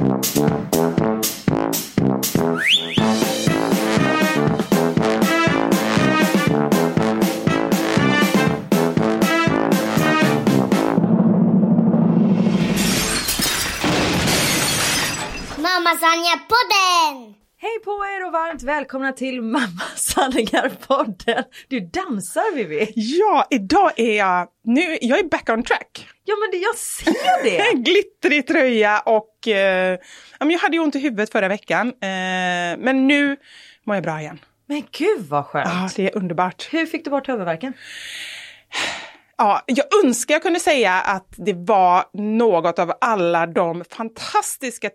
[0.00, 0.16] Mamma
[16.00, 17.39] Sanja-podden!
[17.62, 21.44] Hej på er och varmt välkomna till Mamma Sanningar-podden.
[21.68, 22.92] Du dansar Vivi.
[22.94, 26.08] Ja, idag är jag, nu, jag är back on track.
[26.24, 27.72] Ja men det, jag ser det.
[27.90, 29.98] Glittrig tröja och eh,
[30.38, 31.88] jag hade ju ont i huvudet förra veckan.
[31.88, 33.36] Eh, men nu
[33.84, 34.38] mår jag bra igen.
[34.66, 35.68] Men gud vad skönt.
[35.68, 36.68] Ja, det är underbart.
[36.72, 37.72] Hur fick du bort huvudvärken?
[39.40, 44.90] Ja, jag önskar jag kunde säga att det var något av alla de fantastiska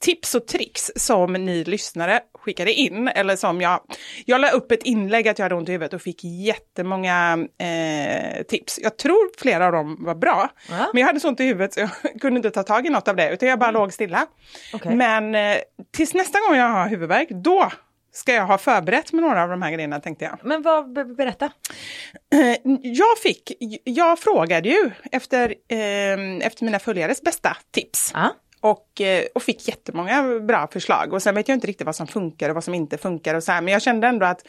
[0.00, 3.08] tips och tricks som ni lyssnare skickade in.
[3.08, 3.80] Eller som jag,
[4.24, 8.42] jag la upp ett inlägg att jag hade ont i huvudet och fick jättemånga eh,
[8.42, 8.78] tips.
[8.82, 10.50] Jag tror flera av dem var bra.
[10.68, 10.90] Ja.
[10.92, 11.90] Men jag hade så ont i huvudet så jag
[12.20, 13.80] kunde inte ta tag i något av det utan jag bara mm.
[13.80, 14.26] låg stilla.
[14.72, 14.94] Okay.
[14.94, 15.56] Men eh,
[15.96, 17.70] tills nästa gång jag har huvudvärk, då
[18.16, 20.38] ska jag ha förberett med några av de här grejerna tänkte jag.
[20.42, 21.50] Men vad, berätta.
[22.32, 23.52] Eh, jag fick,
[23.84, 28.12] jag frågade ju efter, eh, efter mina följares bästa tips.
[28.14, 28.28] Ah.
[28.60, 31.12] Och, eh, och fick jättemånga bra förslag.
[31.12, 33.42] Och sen vet jag inte riktigt vad som funkar och vad som inte funkar och
[33.42, 33.60] så här.
[33.60, 34.42] Men jag kände ändå att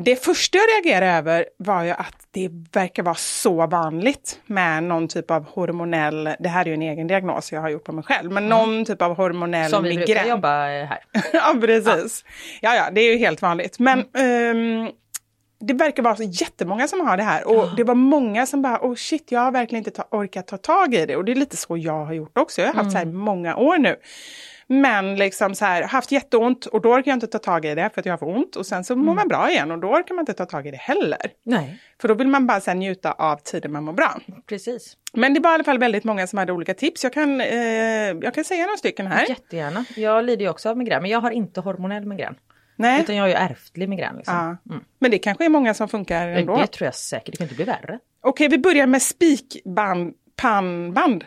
[0.00, 5.08] det första jag reagerade över var ju att det verkar vara så vanligt med någon
[5.08, 8.04] typ av hormonell, det här är ju en egen diagnos jag har gjort på mig
[8.04, 8.58] själv, men mm.
[8.58, 10.04] någon typ av hormonell Som vi migrän.
[10.04, 10.98] brukar jobba här.
[11.32, 12.24] ja, precis.
[12.60, 12.74] Ja.
[12.74, 13.78] ja, ja, det är ju helt vanligt.
[13.78, 14.86] Men mm.
[14.86, 14.92] um,
[15.60, 18.78] det verkar vara så jättemånga som har det här och det var många som bara,
[18.78, 21.36] oh shit, jag har verkligen inte ta orkat ta tag i det och det är
[21.36, 22.60] lite så jag har gjort också.
[22.60, 22.92] Jag har haft mm.
[22.92, 23.96] så här många år nu.
[24.70, 27.90] Men liksom så här, haft jätteont och då orkar jag inte ta tag i det
[27.94, 28.56] för att jag har för ont.
[28.56, 29.14] Och sen så mår mm.
[29.14, 31.32] man bra igen och då orkar man inte ta tag i det heller.
[31.44, 31.78] Nej.
[32.00, 34.20] För då vill man bara så njuta av tiden man mår bra.
[34.46, 34.96] Precis.
[35.12, 37.04] Men det var i alla fall väldigt många som hade olika tips.
[37.04, 37.48] Jag kan, eh,
[38.22, 39.26] jag kan säga några stycken här.
[39.28, 39.84] Jättegärna.
[39.96, 42.34] Jag lider ju också av migrän men jag har inte hormonell migrän.
[42.76, 43.00] Nej.
[43.00, 44.16] Utan jag har ju ärftlig migrän.
[44.16, 44.34] Liksom.
[44.34, 44.72] Ja.
[44.74, 44.84] Mm.
[44.98, 46.56] Men det kanske är många som funkar ändå.
[46.56, 47.98] Det tror jag säkert, det kan inte bli värre.
[48.20, 51.24] Okej, vi börjar med spikband, pannband.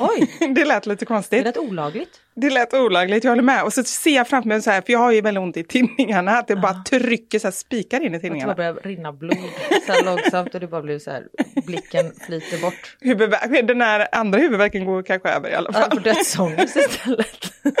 [0.00, 0.30] Oj!
[0.54, 1.38] det lät lite konstigt.
[1.38, 2.20] Det lät olagligt.
[2.34, 3.62] Det lät olagligt, jag håller med.
[3.64, 5.64] Och så ser jag framför mig så här, för jag har ju väldigt ont i
[5.64, 6.60] tinningarna, att det ja.
[6.60, 8.52] bara trycker så här spikar in i tinningarna.
[8.52, 9.36] Att det bara börjar rinna blod
[9.86, 11.24] så här långsamt och det bara blir så här,
[11.66, 12.96] blicken flyter bort.
[13.00, 15.88] Huvudvärk, den här andra huvudvärken går kanske över i alla fall.
[15.90, 17.52] Ja, på dödsångest istället.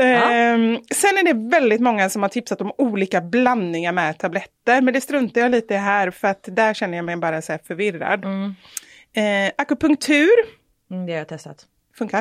[0.00, 4.94] Ehm, sen är det väldigt många som har tipsat om olika blandningar med tabletter, men
[4.94, 8.24] det struntar jag lite i här för att där känner jag mig bara så förvirrad.
[8.24, 8.54] Mm.
[9.14, 10.65] Ehm, akupunktur.
[10.90, 11.66] Mm, det har jag testat.
[11.98, 12.20] Funkar?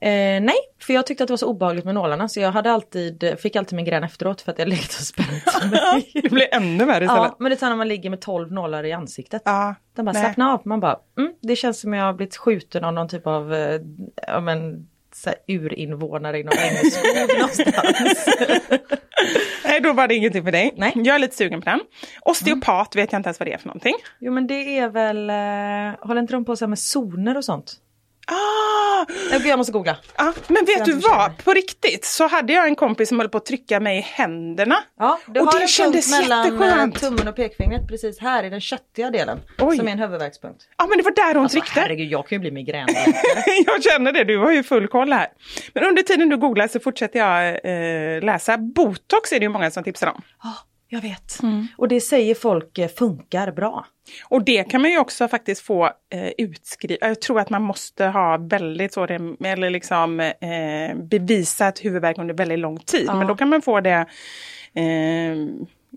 [0.00, 2.72] Eh, nej, för jag tyckte att det var så obehagligt med nålarna så jag hade
[2.72, 6.10] alltid, fick alltid migrän efteråt för att jag legat och spänt mig.
[6.22, 7.24] det blir ännu värre istället.
[7.24, 9.42] Ja, men det är när man ligger med 12 nålar i ansiktet.
[9.44, 10.22] Ja, Den bara nej.
[10.22, 13.26] slappna av, man bara, mm, det känns som jag har blivit skjuten av någon typ
[13.26, 13.80] av, eh,
[14.26, 18.28] ja men så här, urinvånare i någon ängskog någonstans.
[19.64, 20.74] Nej, då var det ingenting för dig.
[20.76, 20.92] Nej.
[20.94, 21.80] Jag är lite sugen på den.
[22.20, 23.02] Osteopat mm.
[23.02, 23.94] vet jag inte ens vad det är för någonting.
[24.18, 27.80] Jo men det är väl, eh, håller inte de på så med zoner och sånt?
[28.26, 29.06] Ah!
[29.44, 29.96] Jag måste googla.
[30.16, 33.38] Ah, men vet du vad, på riktigt så hade jag en kompis som höll på
[33.38, 34.76] att trycka mig i händerna.
[34.98, 37.00] Ja, du och har det en kändes punkt mellan eh, jätteskönt.
[37.00, 39.40] tummen och pekfingret precis här i den köttiga delen.
[39.58, 39.76] Oj.
[39.76, 40.62] Som är en huvudvärkspunkt.
[40.78, 41.80] Ja men det var där hon alltså, tryckte.
[41.80, 42.88] Herregud, jag kan ju bli migrän.
[43.66, 45.28] jag känner det, du har ju full koll här.
[45.74, 48.58] Men under tiden du googlar så fortsätter jag eh, läsa.
[48.58, 50.22] Botox är det ju många som tipsar om.
[50.42, 50.54] Ja,
[50.94, 51.42] jag vet.
[51.42, 51.66] Mm.
[51.76, 53.86] Och det säger folk eh, funkar bra.
[54.24, 56.98] Och det kan man ju också faktiskt få eh, utskrivet.
[57.00, 62.58] Jag tror att man måste ha väldigt så, eller liksom eh, bevisat huvudvärk under väldigt
[62.58, 63.04] lång tid.
[63.06, 63.14] Ja.
[63.14, 64.06] Men då kan man få det
[64.74, 65.36] eh,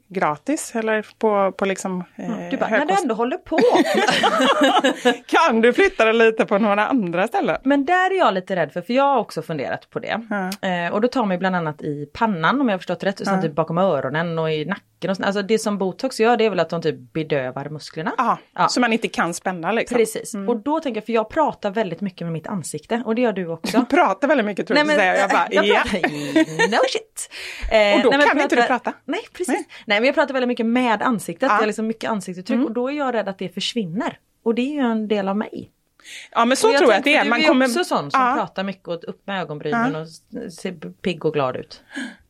[0.10, 3.60] gratis eller på, på liksom eh, Du bara, när du ändå håller på.
[5.28, 7.58] kan du flytta det lite på några andra ställen?
[7.64, 10.22] Men där är jag lite rädd för, för jag har också funderat på det.
[10.30, 10.68] Ja.
[10.70, 13.20] Eh, och då tar man ju bland annat i pannan om jag har förstått rätt,
[13.20, 13.42] och sen ja.
[13.42, 15.12] typ bakom öronen och i nacken.
[15.12, 18.16] Och alltså det som botox gör det är väl att de typ bedövar musklerna.
[18.18, 19.98] Aha, ja, så man inte kan spänna liksom.
[19.98, 20.50] Precis, mm.
[20.50, 23.34] och då tänker jag, för jag pratar väldigt mycket med mitt ansikte och det gör
[23.34, 23.80] du också.
[23.80, 25.20] Du pratar väldigt mycket tror jag nej, men, säga.
[25.20, 25.84] Jag bara, jag ja.
[25.84, 27.30] Pratar, no shit.
[27.72, 28.94] Eh, och då nej, kan pratar, inte du prata?
[29.06, 29.56] Nej precis.
[29.56, 29.66] Nej.
[29.86, 29.97] nej.
[30.00, 31.54] Men jag pratar väldigt mycket med ansiktet, ja.
[31.54, 32.68] jag har liksom mycket ansiktsuttryck mm.
[32.68, 34.20] och då är jag rädd att det försvinner.
[34.44, 35.72] Och det är ju en del av mig.
[36.32, 37.30] Ja men så jag tror jag att det är.
[37.30, 38.34] Man du är också sån som ja.
[38.38, 40.02] pratar mycket och upp med ögonbrynen ja.
[40.02, 41.84] och ser pigg och glad ut.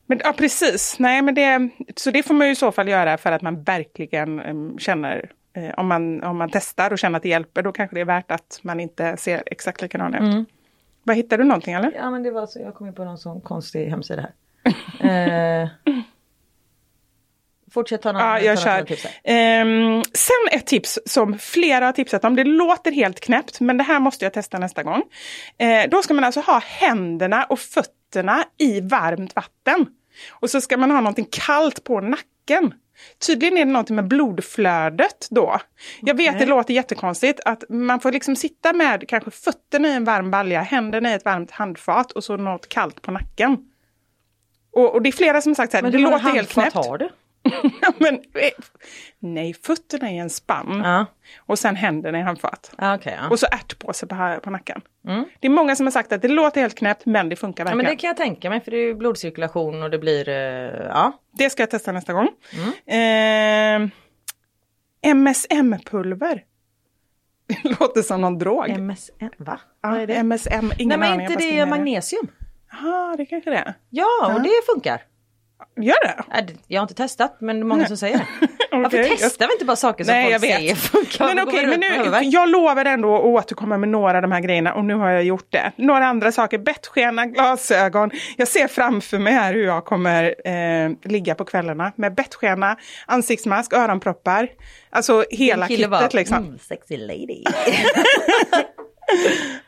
[0.06, 3.18] Men, ja precis, nej men det, så det får man ju i så fall göra
[3.18, 7.22] för att man verkligen um, känner eh, om, man, om man testar och känner att
[7.22, 10.20] det hjälper då kanske det är värt att man inte ser exakt likadan ut.
[10.20, 10.44] Mm.
[11.02, 11.92] Vad Hittar du någonting eller?
[11.92, 14.32] Ja men det var så, jag kom in på någon sån konstig hemsida här.
[15.62, 15.68] eh,
[17.78, 18.80] Fortsätt ta någon, ja, jag kör.
[18.80, 22.36] Um, sen ett tips som flera har tipsat om.
[22.36, 25.02] Det låter helt knäppt men det här måste jag testa nästa gång.
[25.62, 29.86] Uh, då ska man alltså ha händerna och fötterna i varmt vatten.
[30.30, 32.74] Och så ska man ha någonting kallt på nacken.
[33.26, 35.60] Tydligen är det någonting med blodflödet då.
[36.00, 36.40] Jag vet okay.
[36.40, 40.60] det låter jättekonstigt att man får liksom sitta med kanske fötterna i en varm balja,
[40.60, 43.56] händerna i ett varmt handfat och så något kallt på nacken.
[44.72, 46.74] Och, och det är flera som sagt så här, Men det låter helt knäppt.
[46.74, 47.08] har du?
[47.98, 48.50] men, eh,
[49.18, 51.06] nej, fötterna i en spann ja.
[51.38, 52.72] och sen händerna i handfat.
[52.72, 53.28] Okay, ja.
[53.30, 54.80] Och så ärtpåse på, på nacken.
[55.08, 55.24] Mm.
[55.40, 57.78] Det är många som har sagt att det låter helt knäppt men det funkar verkligen.
[57.78, 60.34] Ja, men det kan jag tänka mig för det är blodcirkulation och det blir, uh,
[60.88, 61.12] ja.
[61.32, 62.28] Det ska jag testa nästa gång.
[62.86, 63.84] Mm.
[63.84, 63.90] Eh,
[65.02, 66.42] MSM-pulver.
[67.62, 68.80] Det låter som någon drog.
[68.80, 69.60] MSN, va?
[69.82, 70.14] Ja, Vad är det?
[70.14, 72.28] MSM, ingen Nej men inte det ner magnesium?
[72.70, 73.74] Jaha, det kanske det är.
[73.90, 75.02] Ja, och det funkar.
[75.80, 76.38] Gör det?
[76.38, 78.26] Äh, det- Jag har inte testat men det är många som säger det.
[78.70, 80.56] Varför Okej, jag- testar vi inte bara saker som Nej, folk jag vet.
[80.56, 81.26] säger funkar?
[81.26, 81.80] Men Varför okej, vi men
[82.22, 85.10] nu, jag lovar ändå att återkomma med några av de här grejerna och nu har
[85.10, 85.72] jag gjort det.
[85.76, 88.10] Några andra saker, bettskena, glasögon.
[88.36, 93.72] Jag ser framför mig här hur jag kommer eh, ligga på kvällarna med bettskena, ansiktsmask,
[93.72, 94.48] öronproppar.
[94.90, 96.36] Alltså hela kittet bara, liksom.
[96.36, 97.42] Mm, sexy lady.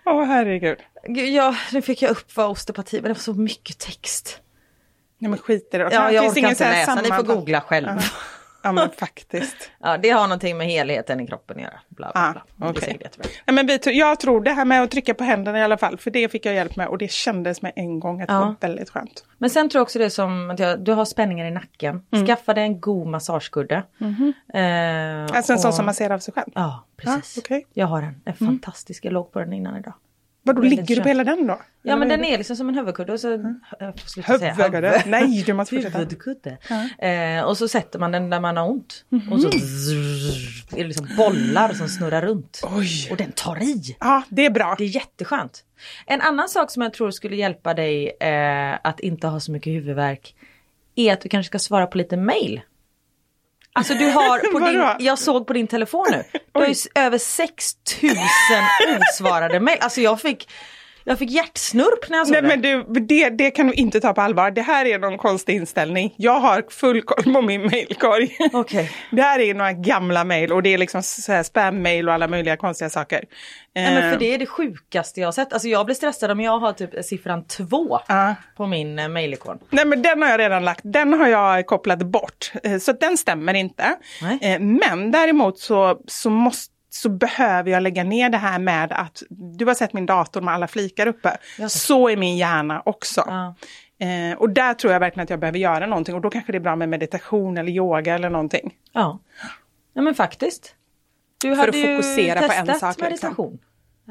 [0.07, 0.79] Åh herregud.
[1.09, 4.41] Gud, ja, nu fick jag upp vad osteopati men det var så mycket text.
[5.21, 5.89] Nej men skit i det.
[5.93, 7.89] Ja, jag Finns orkar inte läsa, ni får googla själv.
[7.89, 7.99] Ja.
[8.63, 9.57] ja men faktiskt.
[9.83, 11.81] Ja, det har någonting med helheten i kroppen att göra.
[11.89, 12.81] Bla, bla, Ah, bla.
[12.81, 13.29] Säkert jättebra.
[13.47, 15.99] Nej, men vi, jag tror det här med att trycka på händerna i alla fall,
[15.99, 18.41] för det fick jag hjälp med och det kändes med en gång att det Ja.
[18.41, 19.25] var väldigt skönt.
[19.39, 22.07] Men sen tror jag också det som att jag, du har spänningar i nacken.
[22.13, 22.27] Mm.
[22.27, 23.83] Skaffa dig en god massagekudde.
[24.55, 26.51] Eh, Alltså en sån och- som man ser av sig själv.
[26.55, 27.39] Ja, precis.
[27.39, 27.67] Ah, okej.
[27.73, 28.21] Jag har en.
[28.25, 29.05] En fantastisk.
[29.05, 29.95] Jag låg på den innan idag.
[30.43, 31.61] Vadå, ligger du på hela den då?
[31.83, 33.29] Ja men Eller den är liksom som en huvudkudde och så...
[34.07, 34.89] Säga Huvudkudde?
[34.89, 35.99] huvud- Nej, du måste fortsätta.
[35.99, 36.59] Huvudkudde.
[36.99, 39.05] Eh, och så sätter man den där man har ont.
[39.31, 42.61] Och så är det liksom bollar som snurrar runt.
[42.77, 43.09] Oj.
[43.11, 43.97] Och den tar i.
[44.01, 44.75] Ja, det är bra.
[44.79, 45.65] Det är jätteskönt.
[46.07, 49.73] En annan sak som jag tror skulle hjälpa dig eh, att inte ha så mycket
[49.73, 50.35] huvudvärk
[50.95, 52.61] är att du kanske ska svara på lite mail.
[53.73, 54.59] Alltså du har på
[54.99, 58.17] din, jag såg på din telefon nu, du har ju över 6000
[59.13, 59.79] osvarade mail.
[59.81, 60.49] Alltså jag fick,
[61.05, 62.49] jag fick hjärtsnurp när jag såg Nej det.
[62.49, 62.61] men
[62.93, 64.51] du, det, det kan du inte ta på allvar.
[64.51, 66.15] Det här är någon konstig inställning.
[66.17, 68.37] Jag har full koll på min mailkorg.
[68.53, 68.91] Okej.
[69.11, 71.03] Det här är några gamla mail och det är liksom
[71.45, 73.25] spam-mail och alla möjliga konstiga saker.
[73.75, 75.53] Nej, men Eh, för det är det sjukaste jag har sett.
[75.53, 78.35] Alltså jag blir stressad om jag har typ siffran 2 Ja.
[78.57, 79.59] på min eh, mailikon.
[79.71, 82.53] Nej men den har jag redan lagt, den har jag kopplat bort.
[82.63, 83.85] Eh, Så den stämmer inte.
[84.23, 84.39] Nej.
[84.43, 89.23] Eh, Men däremot så, så, måste, så behöver jag lägga ner det här med att,
[89.29, 91.37] du har sett min dator med alla flikar uppe.
[91.69, 93.25] Så är min hjärna också.
[93.27, 93.55] Ja.
[94.07, 96.59] Eh, och där tror jag verkligen att jag behöver göra någonting och då kanske det
[96.59, 98.75] är bra med meditation eller yoga eller någonting.
[98.93, 99.19] Ja.
[99.93, 100.75] ja men faktiskt.
[101.41, 103.59] Du För hade att ju fokusera på en testat sak, liksom.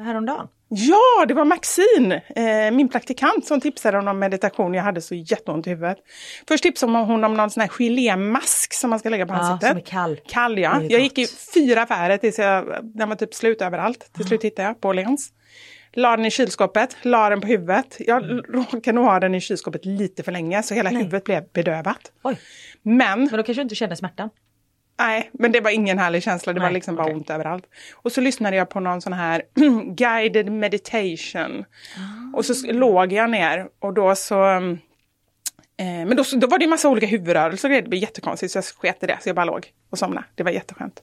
[0.04, 0.48] Häromdagen.
[0.68, 4.74] Ja, det var Maxine, eh, min praktikant, som tipsade om någon meditation.
[4.74, 5.98] Jag hade så jätteont i huvudet.
[6.48, 9.68] Först tipsade hon om någon sån här gelémask som man ska lägga på Ja, ansiktet.
[9.68, 10.20] som är kall.
[10.28, 10.82] Kall ja.
[10.82, 14.10] Jag gick i fyra affärer tills jag, den var typ slut överallt.
[14.12, 15.32] Till slut hittade jag på Åhléns.
[15.92, 17.96] La den i kylskåpet, la den på huvudet.
[17.98, 18.42] Jag Mm.
[18.48, 22.12] råkade nog ha den i kylskåpet lite för länge så hela huvudet blev bedövat.
[22.22, 22.38] Oj,
[22.82, 24.30] Men men då kanske du inte kände smärtan?
[25.00, 26.52] Nej, men det var ingen härlig känsla.
[26.52, 27.14] Det var Nej, liksom bara okej.
[27.16, 27.64] ont överallt.
[27.94, 29.42] Och så lyssnade jag på någon sån här
[29.94, 31.64] guided meditation.
[32.34, 34.44] Och så låg jag ner och då så...
[34.44, 34.78] um,
[35.76, 37.82] Eh, men då, då var det ju massa olika huvudrörelser och grejer.
[37.82, 39.18] Det blev jättekonstigt så jag sket i det.
[39.20, 40.26] Så jag bara låg och somnade.
[40.34, 41.02] Det var jätteskönt.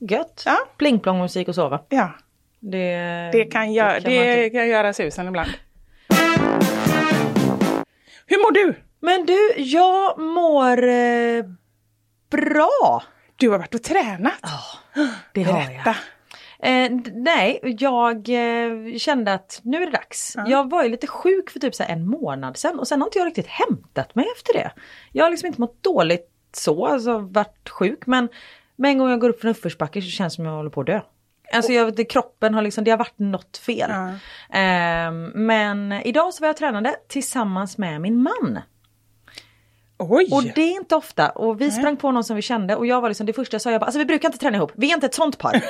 [0.00, 0.42] Gött.
[0.46, 0.56] Ja.
[0.78, 1.80] Pling plong musik och sova.
[1.88, 2.10] Ja,
[2.60, 5.50] Det, det kan, gö- kan man det kan göra susen ibland.
[8.26, 8.74] Hur mår du?
[9.00, 11.44] Men du, jag mår eh,
[12.30, 13.02] bra.
[13.36, 14.32] Du har varit och tränat.
[15.32, 15.84] Det har Berätta.
[15.84, 15.94] jag.
[16.60, 20.36] Eh, nej, jag eh, kände att nu är det dags.
[20.46, 23.18] Jag var ju lite sjuk för typ så en månad sedan och sen har inte
[23.18, 24.70] jag riktigt hämtat mig efter det.
[25.12, 28.28] Jag har liksom inte mått dåligt så, alltså varit sjuk men
[28.76, 30.70] med en gång jag går upp för en uppförsbacke så känns det som jag håller
[30.70, 31.00] på att dö.
[31.52, 33.90] Alltså jag, det, kroppen har liksom, det har varit något fel.
[33.90, 34.12] Ja.
[34.58, 38.58] Ehm, men idag så var jag tränade tillsammans med min man.
[39.98, 40.28] Oj!
[40.32, 41.30] Och det är inte ofta.
[41.30, 43.62] Och vi sprang på någon som vi kände och jag var liksom det första jag
[43.62, 45.62] sa, jag bara, alltså vi brukar inte träna ihop, vi är inte ett sånt par.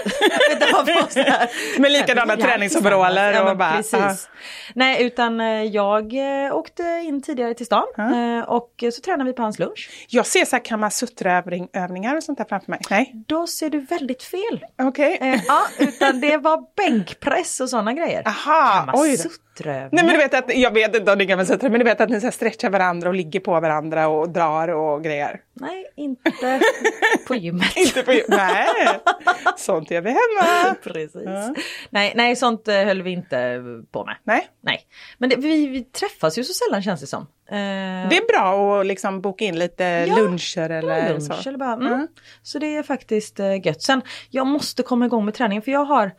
[1.80, 4.28] Med likadana är träningsoveraller ja, och bara, Precis.
[4.74, 6.14] Nej utan eh, jag
[6.46, 9.90] eh, åkte in tidigare till stan eh, och så tränade vi på hans lunch.
[10.08, 12.80] Jag ser så här kamasutra-övningar och sånt där framför mig.
[12.90, 14.64] Nej, Då ser du väldigt fel.
[14.82, 15.18] okej.
[15.20, 18.22] Eh, ja, utan det var bänkpress och sådana grejer.
[18.28, 19.16] Aha, oj
[19.62, 19.90] Kamasutraövningar.
[19.92, 22.00] Nej men du vet att, jag vet inte om det är kamasutra, men du vet
[22.00, 25.40] att ni så stretchar varandra och ligger på varandra och drar och grejer.
[25.54, 26.60] Nej, inte
[27.26, 27.72] på gymmet.
[27.76, 28.66] Inte på Nej,
[29.56, 30.74] sånt gör vi hemma.
[30.82, 31.22] Precis.
[31.90, 33.62] Nej, nej, sånt eh, höll vi inte
[33.92, 34.16] på med.
[34.24, 34.80] Nej, Nej,
[35.18, 37.22] men det, vi, vi träffas ju så sällan känns det som.
[37.50, 41.48] Eh, det är bra att liksom boka in lite Ja, luncher eller lunch så.
[41.48, 42.08] eller bara, mm.
[42.42, 43.82] Så det är faktiskt eh, gött.
[43.82, 46.10] Sen, jag måste komma igång med träningen för jag har,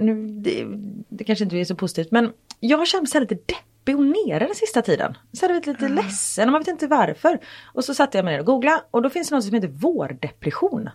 [0.00, 0.64] nu, det,
[1.08, 4.46] det kanske inte är så positivt, men jag har känt mig lite deppig och nere
[4.46, 5.18] den sista tiden.
[5.32, 7.38] Så vet, lite ledsen och man vet inte varför.
[7.74, 9.68] Och så satte jag mig ner och googlade och då finns det något som heter
[9.68, 10.90] vårdepression.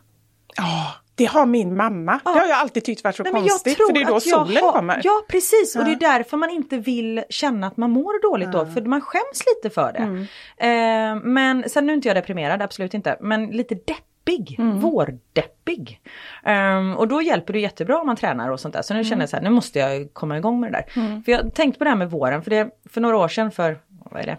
[0.58, 2.20] Ja, det har min mamma.
[2.24, 4.22] Det har jag alltid tyckt varit så Nej, jag konstigt, för det är då jag
[4.22, 5.02] solen har- kommer.
[5.04, 8.66] Ja precis och det är därför man inte vill känna att man mår dåligt då
[8.66, 10.00] för man skäms lite för det.
[10.00, 10.22] Mm.
[10.58, 13.18] Eh, men sen nu är inte jag deprimerad, absolut inte.
[13.22, 16.00] Men lite deppig deppig, vårdeppig.
[16.44, 18.82] Ehm, och då hjälper det jättebra om man tränar och sånt där.
[18.82, 20.94] Så nu känner jag så här, nu måste jag komma igång med det där.
[21.24, 23.80] För jag tänkte på det här med våren, för, det, för några år sedan, för
[23.88, 24.38] vad är det?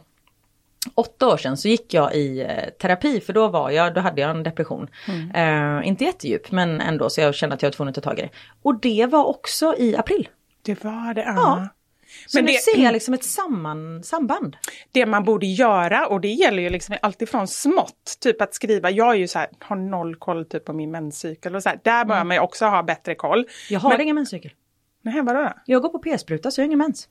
[0.95, 4.21] Åtta år sedan så gick jag i eh, terapi för då var jag, då hade
[4.21, 4.89] jag en depression.
[5.35, 8.19] Eh, inte jättedjup men ändå så jag kände att jag var tvungen att ta tag
[8.19, 8.31] i det.
[8.63, 10.29] Och det var också i april.
[10.63, 11.35] Det var det, ja.
[11.37, 11.69] Ja.
[12.35, 14.57] Men nu det- ser jag liksom ett samman, samband.
[14.93, 18.17] det man borde göra och det gäller ju liksom alltifrån smått.
[18.21, 21.55] Typ att skriva, jag är ju så här, har noll koll typ på min menscykel
[21.57, 21.81] och så här.
[21.85, 23.47] Där bör man ju också ha bättre koll.
[23.71, 24.53] Jag har Men- ingen menscykel.
[25.03, 25.53] Nej, vadå då?
[25.67, 27.09] Jag går på p-spruta så jag har ingen mens.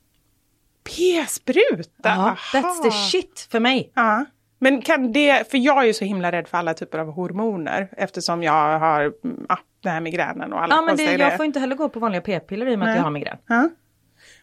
[0.84, 1.86] P-spruta?
[2.02, 3.92] Ja, that's the shit för mig.
[3.94, 4.24] Ja.
[4.58, 7.88] Men kan det, för jag är ju så himla rädd för alla typer av hormoner
[7.92, 11.46] eftersom jag har mm, ja, den här migränen och alla Ja men det, jag får
[11.46, 12.96] inte heller gå på vanliga p-piller i och med att Nej.
[12.96, 13.36] jag har migrän.
[13.46, 13.68] Ja.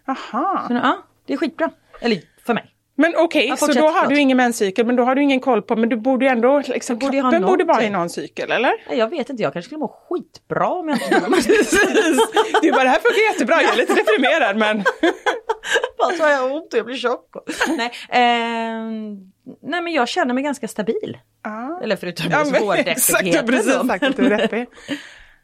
[0.09, 0.65] Aha.
[0.67, 1.69] Så, ja, det är skitbra.
[2.01, 2.75] Eller för mig.
[2.95, 5.61] Men okej, Ja, så då har du ingen menscykel men då har du ingen koll
[5.61, 8.51] på, men du borde ju ändå, liksom, Jag borde kroppen borde vara i någon cykel
[8.51, 8.71] eller?
[8.89, 11.21] Nej, Jag vet inte, jag kanske skulle må skitbra om jag inte tog
[12.61, 14.77] Du bara, det här funkar jättebra, jag är lite deprimerad men...
[15.97, 17.35] Bara så har jag ont och jag blir tjock.
[17.67, 21.17] nej, ehm, nej men jag känner mig ganska stabil.
[21.43, 21.79] Ja.
[21.83, 24.67] Eller förutom Ja, ja, men, exakt, precis sagt att du är deppig.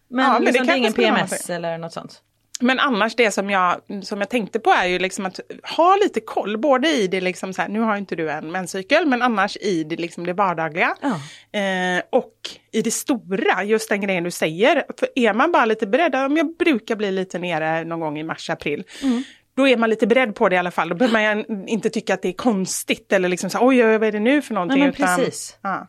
[0.08, 2.22] Men, Ja, men det liksom, det, är ingen PMS eller något sånt.
[2.62, 5.40] Men annars det som jag, som jag tänkte på är ju liksom att
[5.78, 9.06] ha lite koll, både i det liksom så här, nu har inte du en menscykel,
[9.06, 10.96] men annars i det, liksom det vardagliga.
[11.02, 11.20] Ja.
[11.60, 12.34] Eh, och
[12.72, 14.84] i det stora, just den grejen du säger.
[15.00, 18.24] För är man bara lite beredd, om jag brukar bli lite nere någon gång i
[18.24, 18.84] mars, april.
[19.04, 19.24] Mm.
[19.56, 20.90] Då är man lite beredd på det i alla fall.
[20.90, 24.08] Då behöver man inte tycka att det är konstigt eller liksom så oj, oj, vad
[24.08, 24.80] är det nu för någonting?
[24.80, 25.58] Nej, men utan, precis.
[25.62, 25.88] Ja.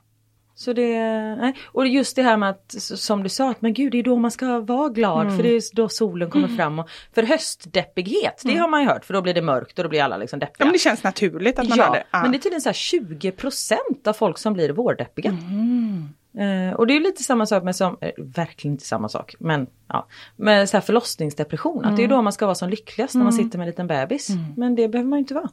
[0.59, 0.99] Så det,
[1.37, 1.55] nej.
[1.65, 4.17] Och just det här med att, som du sa, att men gud det är då
[4.17, 5.37] man ska vara glad Mm.
[5.37, 6.79] för det är då solen kommer fram.
[6.79, 9.89] Och, för höstdeppighet, det har man ju hört för då blir det mörkt och då
[9.89, 10.57] blir alla liksom deppiga.
[10.59, 12.05] ja, men det känns naturligt att man ja, har det.
[12.11, 12.23] Ja.
[12.23, 15.31] men det är tydligen så här 20% av folk som blir vårdeppiga.
[15.31, 16.09] Mm.
[16.39, 19.67] Eh, och det är lite samma sak med som, eh, verkligen inte samma sak, men
[19.89, 21.85] ja, med så här förlossningsdepression.
[21.85, 22.17] Att det är Mm.
[22.17, 24.29] då man ska vara som lyckligast när man sitter med en liten bebis.
[24.57, 25.49] Men det behöver man ju inte vara.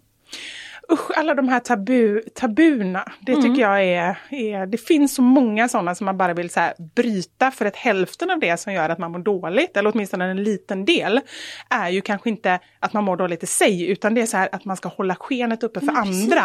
[0.92, 3.44] Usch, alla de här tabu, tabuna, det Mm.
[3.44, 4.66] tycker jag är, är...
[4.66, 8.32] Det finns så många sådana som man bara vill så här, bryta för att hälften
[8.32, 11.20] av det som gör att man mår dåligt, eller åtminstone en liten del,
[11.70, 14.50] är ju kanske inte att man mår dåligt i sig, utan det är så här
[14.52, 16.44] att man ska hålla skenet uppe för andra.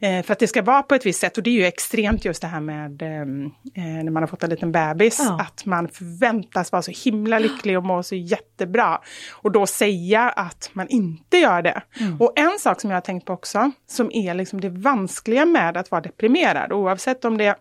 [0.00, 2.24] Eh, för att det ska vara på ett visst sätt, och det är ju extremt
[2.24, 5.40] just det här med ehm, eh, när man har fått en liten bebis, Ja.
[5.40, 9.00] att man förväntas vara så himla lycklig och må så jättebra.
[9.32, 11.82] Och då säga att man inte gör det.
[12.00, 12.20] Mm.
[12.20, 15.76] Och en sak som jag har tänkt på också, som är liksom det vanskliga med
[15.76, 17.54] att vara deprimerad, oavsett om det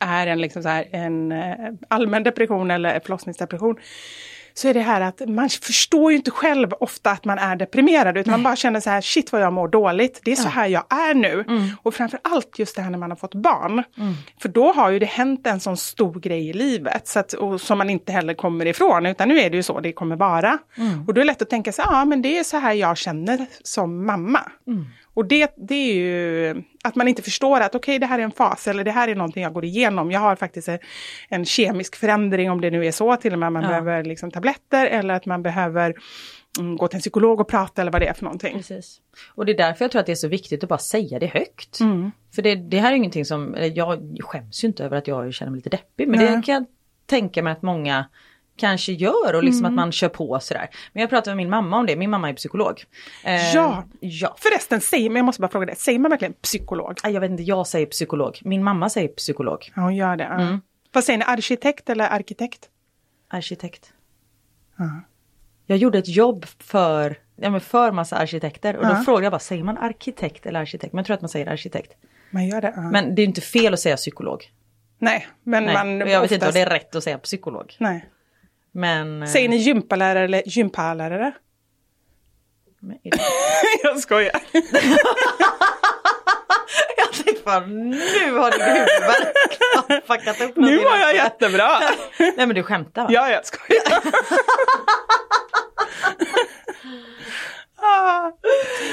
[0.00, 1.54] är en, liksom så här, en eh,
[1.88, 3.76] allmän depression eller förlossningsdepression,
[4.54, 8.16] så är det här att man förstår ju inte själv ofta att man är deprimerad,
[8.16, 10.66] utan man bara känner så här, shit vad jag mår dåligt, det är så här
[10.66, 11.44] jag är nu.
[11.82, 13.82] Och framför allt just det här när man har fått barn.
[14.42, 17.60] För då har ju det hänt en sån stor grej i livet, så att, och
[17.60, 20.58] som man inte heller kommer ifrån, utan nu är det ju så det kommer vara.
[21.06, 22.96] Och då är det lätt att tänka sig, ja men det är så här jag
[22.96, 24.40] känner som mamma.
[25.18, 28.30] Och det, det är ju att man inte förstår att okej, det här är en
[28.30, 30.10] fas eller det här är någonting jag går igenom.
[30.10, 30.78] Jag har faktiskt en,
[31.28, 33.68] en kemisk förändring om det nu är så, till och med man Ja.
[33.68, 35.94] behöver liksom tabletter eller att man behöver
[36.58, 38.56] mm, gå till en psykolog och prata eller vad det är för någonting.
[38.56, 39.00] Precis.
[39.34, 41.26] Och det är därför jag tror att det är så viktigt att bara säga det
[41.26, 41.80] högt.
[41.80, 42.10] Mm.
[42.34, 45.50] För det, det här är ingenting som, jag skäms ju inte över att jag känner
[45.50, 46.08] mig lite deppig.
[46.08, 46.36] Men Nej.
[46.36, 46.64] det kan jag
[47.06, 48.04] tänka mig att många
[48.58, 49.72] kanske gör och liksom Mm.
[49.72, 50.68] att man kör på sådär.
[50.92, 52.84] Men jag pratade med min mamma om det, min mamma är psykolog.
[53.24, 53.84] Eh, Ja.
[54.00, 54.36] ja.
[54.38, 56.98] Förresten, säger, men jag måste bara fråga det, säger man verkligen psykolog?
[57.04, 58.38] Jag vet inte, jag säger psykolog.
[58.44, 59.72] Min mamma säger psykolog.
[59.76, 60.24] Ja, hon gör det.
[60.24, 60.40] Ja.
[60.40, 60.60] Mm.
[60.92, 62.68] Vad säger ni, arkitekt eller arkitekt?
[63.28, 63.92] Arkitekt.
[65.66, 69.02] Jag gjorde ett jobb för, ja, men för massa arkitekter och då Ja.
[69.04, 70.92] frågade jag bara, säger man arkitekt eller arkitekt?
[70.92, 71.92] Men jag tror att man säger arkitekt.
[72.30, 72.72] Man gör det.
[72.76, 72.82] Ja.
[72.82, 74.44] Men det är inte fel att säga psykolog.
[74.98, 75.98] Nej, men Nej, man...
[76.10, 77.76] jag vet inte om oftast- det är rätt att säga psykolog.
[77.78, 78.08] Nej.
[78.72, 79.22] Men...
[79.22, 81.32] eh, Säger ni gympalärare eller gympalärare?
[82.80, 82.98] men-
[83.82, 84.40] jag skojar.
[86.96, 91.68] jag tänkte fan, nu har din huvud verkligen fuckat upp Nu var jag jättebra.
[92.18, 93.08] Nej men du skämtar va?
[93.12, 93.82] Ja, jag skojar.
[97.76, 98.30] ah,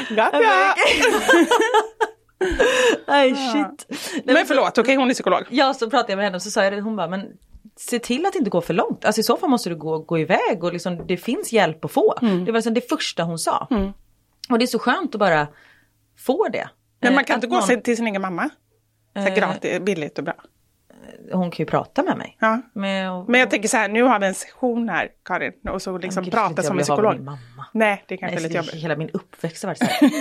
[0.10, 0.76] gotcha.
[3.08, 3.86] Nej shit.
[4.26, 5.44] Nej, Men förlåt, okej hon är psykolog.
[5.50, 7.22] Ja så pratade jag med henne och så sa jag det, hon bara men
[7.76, 9.06] se till att inte går för långt.
[9.06, 11.92] Alltså i så fall måste du gå, gå iväg och liksom, det finns hjälp att
[11.92, 12.16] få.
[12.22, 12.46] Mm.
[12.46, 13.68] Det var liksom det första hon sa.
[14.50, 15.48] Och det är så skönt att bara
[16.18, 16.70] få det.
[17.00, 18.50] Men Eh, man kan att inte gå någon- till sin egen mamma.
[19.14, 19.36] Så Eh.
[19.36, 20.34] gratis, billigt och bra.
[21.32, 22.38] Hon kan ju prata med mig.
[22.40, 22.62] Ja.
[22.74, 25.82] Med, och, Men jag tänker så här, nu har vi en session här Karin och
[25.82, 27.14] så liksom gud, prata som en psykolog.
[27.16, 27.66] min mamma.
[27.72, 28.74] Nej, det kanske Nej, är lite jobbigt.
[28.74, 30.12] hela min uppväxt har varit så här.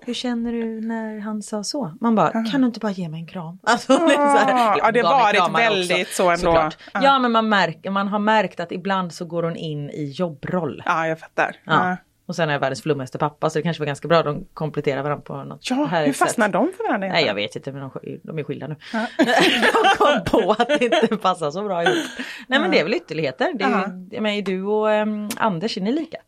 [0.06, 1.92] Hur känner du när han sa så?
[2.00, 3.58] Man bara, kan du inte bara ge mig en kram?
[3.66, 6.36] Alltså, det är så här, ja, det har varit väldigt så ändå.
[6.36, 6.76] såklart.
[6.94, 7.00] Ja.
[7.02, 10.82] Ja, men man, märker, man har märkt att ibland så går hon in i jobbroll.
[10.86, 11.56] Ja, jag fattar.
[11.64, 11.96] Ja.
[12.26, 12.28] Ja.
[12.28, 14.22] Och sen är jag världens flummigaste pappa så det kanske var ganska bra.
[14.22, 17.08] De kompletterar varandra på något Ja, hur fastnar de för varandra?
[17.08, 18.76] Nej jag vet inte men de, de är skilda nu.
[19.18, 22.04] de kom på att det inte passar så bra ihop.
[22.48, 23.52] Nej men det är väl ytterligheter.
[23.54, 23.86] Det är, Ja.
[24.10, 26.18] jag menar, du och um, Anders, är ni lika?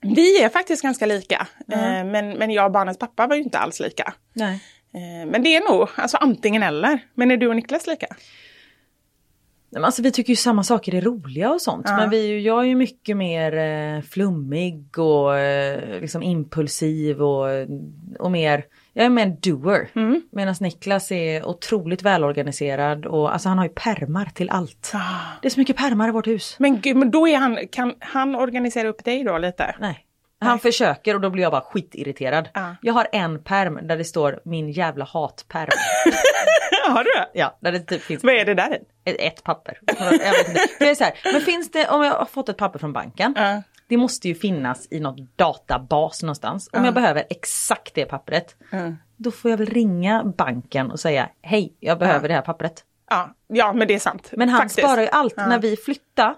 [0.00, 1.46] Vi är faktiskt ganska lika.
[1.72, 4.14] Eh, men, men jag och barnens pappa var ju inte alls lika.
[4.32, 4.60] Nej.
[4.94, 6.98] Eh, men det är nog alltså antingen eller.
[7.14, 8.06] Men är du och Niklas lika?
[9.76, 11.86] Nej, men Alltså vi tycker ju samma saker är roliga och sånt.
[11.88, 11.96] Ja.
[11.96, 17.46] Men vi, jag är ju mycket mer eh, flummig och eh, liksom impulsiv och,
[18.18, 19.88] och mer, jag är mer en doer.
[19.94, 20.22] Mm.
[20.32, 24.92] Medan Niklas är otroligt välorganiserad och alltså han har ju permar till allt.
[25.42, 26.56] Det är så mycket permar i vårt hus.
[26.58, 29.76] Men gud, men då är han, kan han organisera upp dig då lite?
[29.80, 30.02] Nej.
[30.40, 32.48] Han försöker och då blir jag bara skitirriterad.
[32.54, 32.76] Ja.
[32.82, 35.68] Jag har en perm där det står min jävla hatperm.
[36.92, 37.28] Har du det?
[37.38, 39.78] ja, där det typ finns Vad är det där ett, ett papper.
[39.86, 40.60] Jag vet inte.
[40.78, 43.34] Det är så här, men finns det, om jag har fått ett papper från banken.
[43.36, 43.62] Ja.
[43.88, 46.70] Det måste ju finnas i något databas någonstans.
[46.72, 48.56] Om jag behöver exakt det pappret.
[49.16, 52.84] Då får jag väl ringa banken och säga hej, jag behöver det här pappret.
[53.10, 54.30] Ja, ja, men det är sant.
[54.32, 54.78] Men han Faktiskt.
[54.78, 55.36] sparar ju allt.
[55.36, 56.34] När vi flyttade,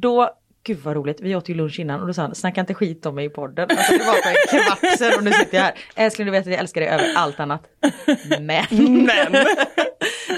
[0.00, 0.30] då
[0.66, 3.06] Gud vad roligt, vi åt ju lunch innan och då sa han snacka inte skit
[3.06, 3.68] om mig i podden.
[3.70, 5.74] Alltså det var för en kvart sedan och nu sitter jag här.
[5.96, 7.62] Älskling du vet att jag älskar dig över allt annat.
[8.40, 8.64] Men.
[9.04, 9.32] Men.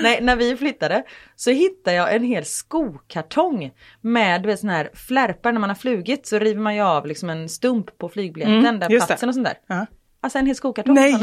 [0.02, 1.02] Nej, när vi flyttade
[1.36, 5.74] så hittade jag en hel skokartong med du vet sån här flärpar när man har
[5.74, 9.12] flugit så river man ju av liksom en stump på flygbiljetten Mm, där just det.
[9.12, 9.56] platsen och sånt där.
[9.66, 9.86] Ja.
[10.20, 10.94] Alltså en hel skokartong.
[10.94, 11.20] Nej.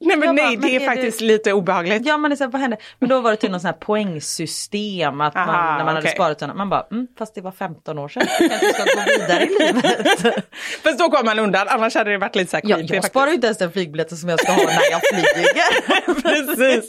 [0.00, 2.06] Nej men Jag bara, nej, men det är, är faktiskt du- lite obehagligt.
[2.06, 2.76] Ja men det är så här, vad hände?
[2.98, 5.98] Men då var det till någon sån här poängsystem att man, Aha, när man hade
[6.00, 6.12] okej.
[6.12, 9.18] sparat sådana, man bara, mm, fast det var 15 år sedan, jag kanske ska gå
[9.18, 10.44] vidare i livet.
[10.84, 13.26] Fast då kommer man undan, annars hade det varit lite så här Ja, jag sparar
[13.28, 16.14] ju inte ens den flygbiljetten som jag ska ha när jag flyger.
[16.22, 16.86] Precis.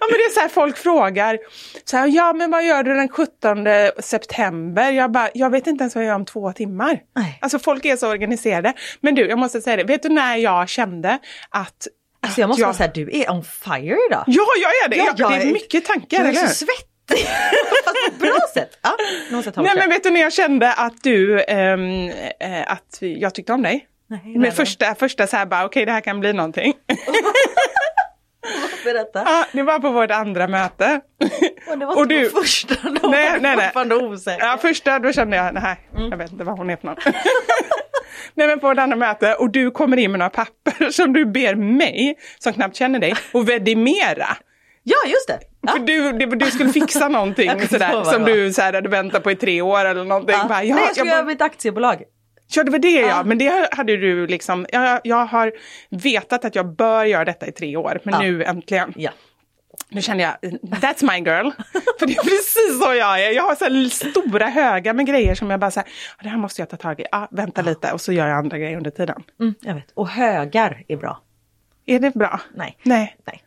[0.00, 1.38] Ja men det är så här folk frågar,
[1.84, 3.66] så här, ja men vad gör du den 17
[3.98, 4.92] september?
[4.92, 7.00] Jag bara, jag vet inte ens vad jag gör om två timmar.
[7.16, 7.38] Nej.
[7.42, 8.72] Alltså folk är så organiserade.
[9.00, 11.18] Men du, jag måste säga det, vet du när jag kände
[11.50, 11.86] att
[12.22, 14.24] Alltså jag måste vara såhär, du är on fire idag.
[14.26, 14.96] Ja, jag är det!
[14.96, 16.84] Ja, jag, det är mycket tankar, Jag är så svettig.
[17.84, 18.78] Fast på ett bra sätt.
[18.82, 18.96] Ja,
[19.62, 22.08] Nej men vet du när jag kände att du, ehm,
[22.40, 23.86] eh, att jag tyckte om dig?
[24.10, 26.74] Nej, Men nej, första, första så här bara, okej det här kan bli någonting.
[28.84, 29.22] Berätta.
[29.26, 31.00] ja, det var på vårt andra möte.
[31.70, 33.66] Och det var Och inte du- på första, då Nej, var nej, nej.
[33.66, 34.46] fortfarande osäker.
[34.46, 36.10] Ja, första då kände jag, nej, Mm.
[36.10, 36.96] jag vet inte vad hon är för någon.
[38.34, 41.26] Nej men på ett annat möte och du kommer in med några papper som du
[41.26, 44.36] ber mig, som knappt känner dig, att vidimera.
[44.82, 45.38] Ja, just det.
[45.60, 45.72] Ja.
[45.72, 49.30] För du, du, du skulle fixa någonting sådär, som du så här, hade väntat på
[49.30, 50.36] i tre år eller någonting.
[50.38, 50.48] Ja.
[50.48, 52.02] Bara, ja, Nej, jag skulle jag göra bara, mitt aktiebolag.
[52.54, 55.52] ja det var det ja, men det hade du liksom, jag, jag har
[55.90, 58.94] vetat att jag bör göra detta i tre år, men nu äntligen.
[59.90, 61.50] Nu känner jag, that's my girl.
[61.98, 63.30] För det är precis så jag är.
[63.32, 65.88] Jag har så här stora högar med grejer som jag bara säger,
[66.22, 67.04] det här måste jag ta tag i.
[67.12, 69.22] Ah, vänta lite och så gör jag andra grejer under tiden.
[69.40, 69.90] Mm, jag vet.
[69.94, 71.22] Och högar är bra.
[71.86, 72.40] Är det bra?
[72.54, 72.78] Nej.
[72.82, 73.16] Nej.
[73.26, 73.42] Nej.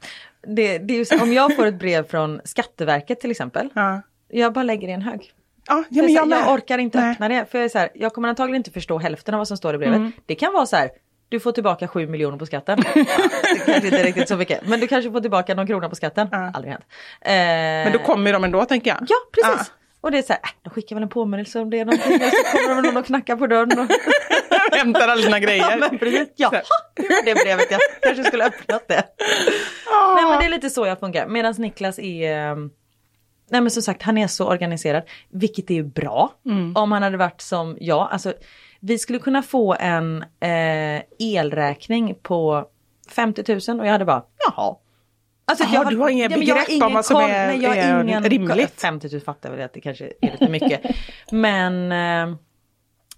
[0.56, 3.69] Det, det är så, om jag får ett brev från Skatteverket till exempel.
[3.73, 4.01] Ja.
[4.27, 5.32] Jag bara lägger det i en hög.
[5.67, 7.12] Ja, ja, men jag, jag, jag orkar inte Nej.
[7.12, 7.45] öppna det.
[7.51, 9.75] För jag, är så här, jag kommer antagligen inte förstå hälften av vad som står
[9.75, 9.97] i brevet.
[9.97, 10.12] Mm.
[10.25, 10.89] Det kan vara så här,
[11.32, 12.80] du får tillbaka 7 miljoner på skatten.
[12.96, 13.04] ja,
[13.44, 14.67] det kanske inte är riktigt så mycket.
[14.67, 16.28] Men du kanske får tillbaka någon krona på skatten.
[16.54, 16.86] Aldrig hänt.
[17.22, 18.98] Eh, Men då kommer de ändå tänker jag.
[19.08, 19.72] Ja, precis.
[20.02, 22.15] Och det är så här, äh, de skickar väl en påminnelse om det är någonting.
[22.15, 23.80] Och så kommer de någon och knackar på dörren.
[23.80, 23.88] Och...
[24.78, 25.65] Hämtar alla sina grejer.
[25.72, 26.28] Ja, men precis.
[26.36, 26.52] Ja,
[27.26, 29.04] det brevet jag kanske skulle öppnat det.
[30.15, 31.28] Nej men det är lite så jag funkar.
[31.28, 32.56] Medan Niklas är eh,
[33.50, 35.04] Nej men som sagt han är så organiserad.
[35.30, 36.34] Vilket är ju bra.
[36.76, 38.08] Om han hade varit som jag.
[38.12, 38.34] Alltså,
[38.82, 42.65] vi skulle kunna få en eh, elräkning på
[43.10, 44.76] 50 000 och jag hade bara jaha.
[45.46, 47.70] Alltså, Jaha, du har inget men jag begrepp ingen om vad som är- Nej, jag
[47.70, 48.82] har är ingen rimligt.
[48.82, 50.82] 50 000 fattar jag väl att det kanske är lite mycket.
[51.32, 52.38] men eh,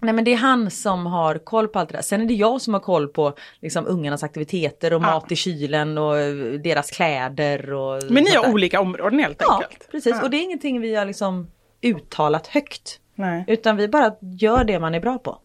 [0.00, 2.02] Nej men det är han som har koll på allt det där.
[2.02, 5.06] Sen är det jag som har koll på liksom, ungarnas aktiviteter och Ja.
[5.06, 7.72] mat i kylen och eh, deras kläder.
[7.72, 9.90] Och Men ni har olika områden helt Ja, enkelt.
[9.90, 10.16] precis.
[10.16, 10.22] Ja.
[10.24, 11.50] Och det är ingenting vi har liksom
[11.82, 13.00] uttalat högt.
[13.14, 13.44] Nej.
[13.46, 15.38] Utan vi bara gör det man är bra på.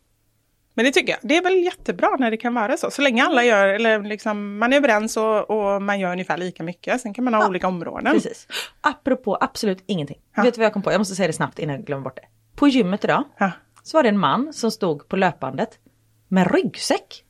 [0.79, 2.91] Men det tycker jag, det är väl jättebra när det kan vara så.
[2.91, 6.63] Så länge alla gör, eller liksom, man är överens och, och man gör ungefär lika
[6.63, 7.01] mycket.
[7.01, 8.13] Sen kan man ha olika områden.
[8.13, 8.47] Precis.
[8.81, 10.17] Apropå absolut ingenting.
[10.35, 10.43] Ja.
[10.43, 10.91] Vet du vad jag kom på?
[10.91, 12.27] Jag måste säga det snabbt innan jag glömmer bort det.
[12.55, 13.51] På gymmet idag Ja.
[13.83, 15.79] så var det en man som stod på löpbandet
[16.27, 17.23] med ryggsäck.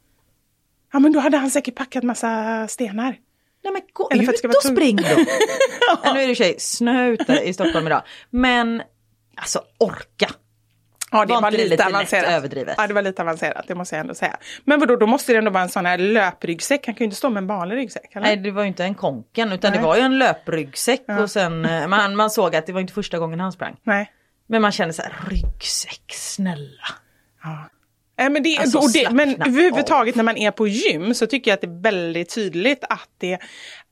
[0.94, 3.18] ja men då hade han säkert packat massa stenar.
[3.64, 5.04] Nej men gå Eller ut och spring då!
[6.04, 8.02] ja, nu är det i och för sig snö ute i Stockholm idag.
[8.30, 8.82] Men
[9.36, 10.30] alltså orka!
[11.12, 12.30] Ja, det Var var, lite, lite avancerat.
[12.30, 12.76] överdrivet?
[12.78, 14.38] Ja, det var lite avancerat, det måste jag ändå säga.
[14.64, 16.86] Men vadå, då måste det ändå vara en sån här löpryggsäck.
[16.86, 18.26] Han kan ju inte stå med en vanlig ryggsäck, eller?
[18.28, 19.80] Nej det var ju inte en konken utan Nej.
[19.80, 22.94] det var ju en löpryggsäck och sen eh, man, man såg att det var inte
[22.94, 23.76] första gången han sprang.
[23.84, 24.12] Nej.
[24.48, 26.88] Men man kände så här, ryggsäck, snälla.
[28.18, 31.56] Nej, men, det, Alltså, det, men överhuvudtaget när man är på gym så tycker jag
[31.56, 33.40] att det är väldigt tydligt att det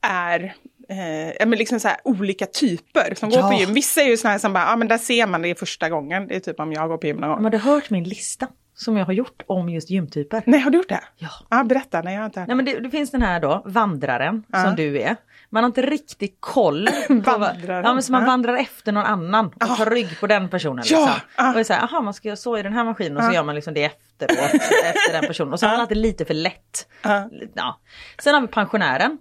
[0.02, 0.54] är
[0.90, 3.48] eh, men liksom så här, olika typer som går Ja.
[3.48, 3.74] på gym.
[3.74, 6.28] Vissa är ju här som bara, ja men där ser man det första gången.
[6.28, 7.42] Det är typ om jag går på gym någon gång.
[7.42, 10.42] Men du har hört min lista som jag har gjort om just gymtyper?
[10.46, 11.00] Nej, har du gjort det?
[11.16, 11.28] Ja.
[11.50, 12.02] Ja, berätta.
[12.02, 14.64] Nej, jag har inte hört Nej men det, det finns den här då, vandraren Ja.
[14.64, 15.16] som du är.
[15.50, 16.88] Man har inte riktigt koll.
[17.08, 18.26] Vandraren, ja men så man ja.
[18.26, 20.84] vandrar efter någon annan och tar rygg på den personen.
[20.86, 21.20] Ja, Liksom.
[21.36, 21.48] ja.
[21.48, 23.22] Och det är så här, aha man ska göra så i den här maskinen och
[23.22, 23.34] så Ja.
[23.34, 25.52] gör man liksom det efteråt efter den personen.
[25.52, 26.88] Och så har man alltid lite för lätt.
[27.54, 27.80] Ja.
[28.22, 29.18] Sen har vi pensionären.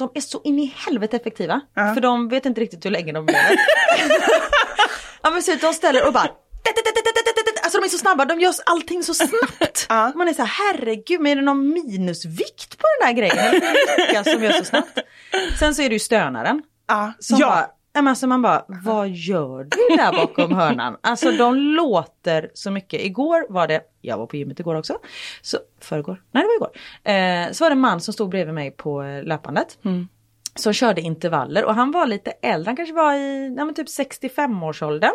[0.00, 1.60] De är så in i helvete effektiva.
[1.74, 1.94] Ja.
[1.94, 3.56] För de vet inte riktigt hur länge de lever.
[5.22, 6.30] ja men så de ställer och bara
[7.62, 9.86] Alltså de är så snabba, de gör allting så snabbt.
[9.88, 10.12] Ja.
[10.14, 14.24] Man är så här, herregud, men är det någon minusvikt på den här grejen?
[14.24, 14.98] Som gör så snabbt?
[15.58, 16.62] Sen så är det ju stönaren.
[16.88, 17.12] Ja.
[17.18, 17.46] Som ja.
[17.46, 20.96] bara, men alltså man bara, vad gör du där bakom hörnan?
[21.00, 23.00] Alltså de låter så mycket.
[23.00, 24.98] Igår var det, jag var på gymmet igår också,
[25.42, 26.70] så förrgår, nej det var igår.
[27.04, 29.78] Eh, så var det en man som stod bredvid mig på eh, löpandet.
[30.54, 35.12] Som körde intervaller och han var lite äldre, han kanske var i ja, typ 65-årsåldern.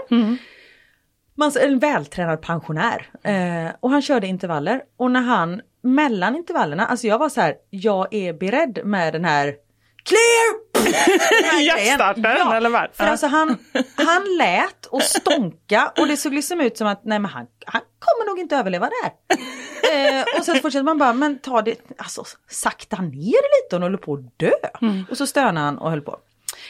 [1.38, 3.10] Man, en vältränad pensionär.
[3.24, 7.56] Eh, och han körde intervaller och när han mellan intervallerna, alltså jag var så här,
[7.70, 9.56] jag är beredd med den här
[10.04, 10.65] clear!
[11.62, 12.90] Hjärtstartaren, eller vad?
[12.94, 13.10] För Ja.
[13.12, 13.58] alltså han,
[13.96, 17.82] han lät och stånka och det såg liksom ut som att nej men han, han
[18.00, 19.12] kommer nog inte överleva det här.
[20.20, 23.98] eh, och sen fortsätter man bara, men ta det, alltså sakta ner lite och håller
[23.98, 24.52] på att dö.
[25.12, 26.20] Och så stönade han och höll på.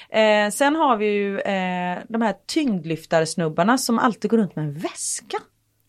[0.10, 4.74] Eh, sen har vi ju eh, de här tyngdlyftarsnubbarna som alltid går runt med en
[4.74, 5.38] väska.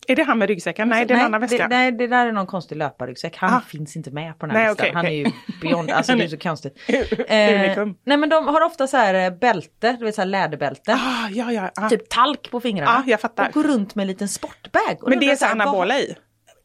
[0.07, 0.89] Är det han med ryggsäcken?
[0.89, 1.57] Nej, det är en annan väska.
[1.57, 3.37] Det, nej, det där är någon konstig löparryggsäck.
[3.37, 3.61] Han Ah.
[3.61, 4.85] finns inte med på den här Nej, listan.
[4.85, 5.33] okej, Han är okej.
[5.51, 6.77] ju beyond, alltså det är så konstigt.
[7.29, 7.95] Unikum.
[8.05, 10.93] nej men de har ofta så här eh, bälte, du vet så här läderbälte.
[10.93, 11.71] Ah, ja, ja.
[11.75, 11.89] Ah.
[11.89, 13.03] Typ talk på fingrarna.
[13.05, 13.47] Ja, jag fattar.
[13.47, 14.97] Och går runt med en liten sportbag.
[15.07, 16.15] Men det är så här, anabola i?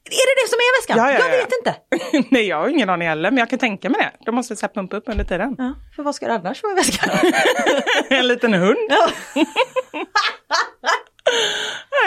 [0.05, 0.96] Är det det som är väskan?
[0.98, 1.44] Ja, ja, jag ja.
[1.44, 2.28] vet inte.
[2.35, 4.24] Nej, jag har ingen aning heller, men jag kan tänka mig det.
[4.24, 5.55] De måste så pumpa upp under tiden.
[5.59, 7.11] Ja, för vad ska det annars vara i väskan?
[8.18, 8.76] en liten hund?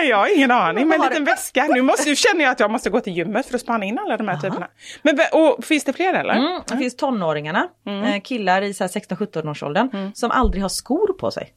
[0.10, 1.68] Jag har ingen aning, men en liten väska.
[1.70, 4.00] Nu, måste, nu känner jag att jag måste gå till gymmet för att spana in
[4.00, 4.68] alla de här typerna.
[5.02, 6.34] Men, och, finns det fler eller?
[6.34, 10.70] Mm, det finns tonåringarna, eh, killar i så här 16-17 års åldern som aldrig har
[10.70, 11.54] skor på sig.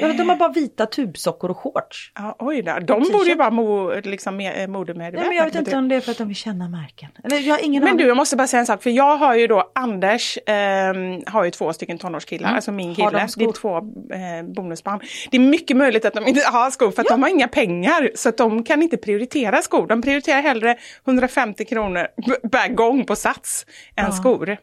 [0.00, 2.12] Ja, de har bara vita tubsockor och shorts.
[2.14, 2.78] Ja, oj då.
[2.80, 5.20] De borde ju vara mo, liksom, med, modemedvetna.
[5.20, 7.08] Nej, men jag vet inte om det är för att de vill känna märken.
[7.24, 9.34] Eller jag har ingen Men du, jag måste bara säga en sak, för jag har
[9.34, 13.10] ju då, Anders ehm, har ju två stycken tonårskillar, alltså min Mm.
[13.10, 13.28] Kille.
[13.36, 15.00] Det är två eh, bonusbarn.
[15.30, 18.10] Det är mycket möjligt att de inte har skor, för att de har inga pengar,
[18.14, 19.86] så att de kan inte prioritera skor.
[19.86, 22.06] De prioriterar hellre 150 kronor
[22.52, 24.56] per gång på Sats än skor.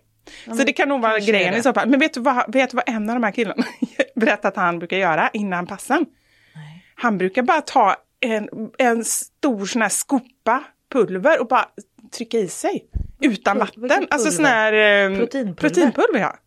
[0.45, 1.89] Så det kan nog vara grejen i så fall.
[1.89, 3.63] Men vet du vad, vet du vad en av de här killarna
[4.15, 6.05] berättat att han brukar göra innan passen?
[6.95, 11.65] Han brukar bara ta en, en stor sån här skopa pulver och bara
[12.17, 12.85] trycka i sig.
[13.21, 14.07] Utan vatten.
[14.09, 15.69] Alltså sån här eh, Proteinpulver?
[15.69, 16.37] proteinpulver ja.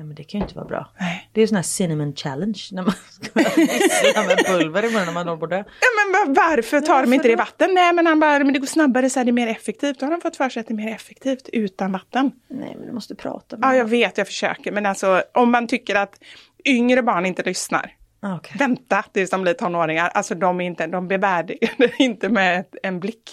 [0.00, 0.90] Nej men det kan ju inte vara bra.
[1.00, 1.30] Nej.
[1.32, 5.12] Det är ju sån här cinnamon challenge när man ska med pulver i munnen när
[5.12, 5.56] man håller på att dö.
[5.80, 7.74] Ja, men va- varför tar de varför inte det i vatten?
[7.74, 10.00] Nej men han bara, men det går snabbare så är det mer effektivt.
[10.00, 12.32] Då har de fått för sig att det är mer effektivt utan vatten.
[12.48, 14.72] Nej men du måste prata med Ja jag vet, jag försöker.
[14.72, 16.14] Men alltså om man tycker att
[16.64, 17.92] yngre barn inte lyssnar.
[18.20, 18.56] Ah, okej.
[18.58, 20.08] Vänta tills de blir tonåringar.
[20.08, 23.30] Alltså de, är inte, de bevärdigar inte med en blick.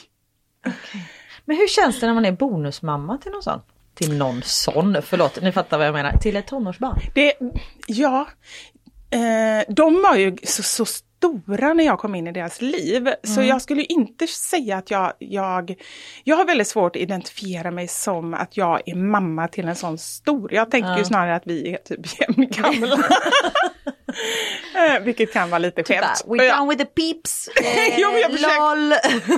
[1.45, 3.61] Men hur känns det när man är bonusmamma till någon sån?
[3.97, 6.11] Till någon sån, förlåt, ni fattar vad jag menar.
[6.11, 6.99] Till ett tonårsbarn.
[7.15, 7.33] Det,
[7.87, 8.27] ja,
[9.09, 13.09] eh, de var ju så, så stora när jag kom in i deras liv.
[13.23, 15.75] Så jag skulle inte säga att jag, jag...
[16.23, 19.97] Jag har väldigt svårt att identifiera mig som att jag är mamma till en sån
[19.97, 20.53] stor.
[20.53, 22.97] Jag tänker ju snarare att vi är typ jämngamla.
[24.75, 27.49] Eh, Vilket kan vara lite Typ där, We done with the peeps.
[27.63, 28.93] Eh, Jo, jag försöker- LOL.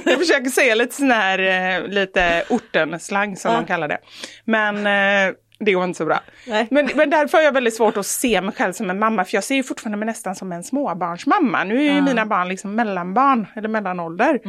[0.05, 1.39] Jag försöker säga lite sån här,
[1.81, 3.97] eh, lite ortenslang som de kallar det.
[4.45, 6.19] Men eh, det går inte så bra.
[6.47, 6.67] Nej.
[6.71, 9.35] Men, men därför har jag väldigt svårt att se mig själv som en mamma, för
[9.35, 11.63] jag ser ju fortfarande mig nästan som en småbarnsmamma.
[11.63, 14.39] Nu är ju mina barn liksom mellanbarn, eller mellanålder.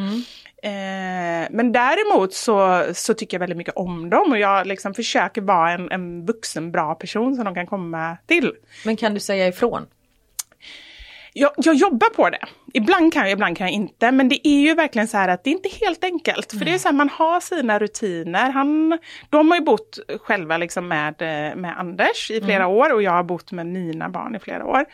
[0.62, 5.40] Eh, men däremot så, så tycker jag väldigt mycket om dem och jag liksom försöker
[5.42, 8.52] vara en, en vuxen bra person som de kan komma till.
[8.84, 9.86] Men kan du säga ifrån?
[11.32, 12.46] Jag, jag jobbar på det.
[12.72, 14.10] Ibland kan jag, ibland kan jag inte.
[14.10, 16.52] Men det är ju verkligen så här att det är inte helt enkelt.
[16.52, 18.50] För det är så här, man har sina rutiner.
[18.50, 18.98] Han,
[19.30, 23.12] de har ju bott själva liksom med, eh, med Anders i flera år och jag
[23.12, 24.84] har bott med mina barn i flera år.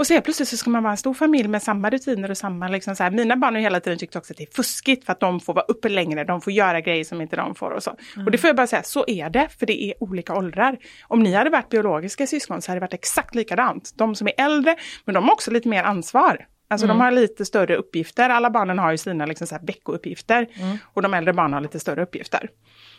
[0.00, 2.36] Och så helt plötsligt så ska man vara en stor familj med samma rutiner och
[2.36, 3.10] samma liksom så här.
[3.10, 5.54] Mina barn har hela tiden tyckt också att det är fuskigt för att de får
[5.54, 7.90] vara uppe längre, de får göra grejer som inte de får och så.
[8.24, 10.78] Och det får jag bara säga, så är det, för det är olika åldrar.
[11.08, 13.92] Om ni hade varit biologiska syskon så hade det varit exakt likadant.
[13.94, 16.46] De som är äldre, men de har också lite mer ansvar.
[16.68, 18.30] Alltså de har lite större uppgifter.
[18.30, 20.46] Alla barnen har ju sina liksom så här veckouppgifter.
[20.94, 22.50] Och de äldre barnen har lite större uppgifter.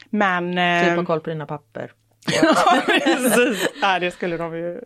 [0.09, 0.49] Men...
[0.83, 1.91] Typ eh, ha koll på dina papper.
[2.25, 3.67] Ja, precis.
[3.81, 4.81] Nej, det skulle de ju...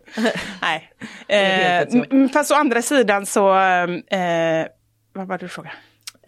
[0.62, 0.90] Nej.
[1.28, 3.54] Eh, fast å andra sidan så...
[3.56, 4.66] Eh,
[5.12, 5.74] vad var det du frågade?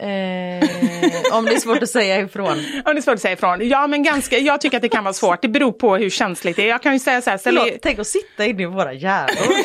[0.01, 2.47] Eh, om det är svårt att säga ifrån.
[2.85, 3.67] Om det är svårt att säga ifrån.
[3.69, 5.41] Ja, men ganska, jag tycker att det kan vara svårt.
[5.41, 6.67] Det beror på hur känsligt det är.
[6.67, 7.37] Jag kan ju säga så här...
[7.37, 9.55] ställ Förlåt, tänk att sitta inne i våra hjärnor.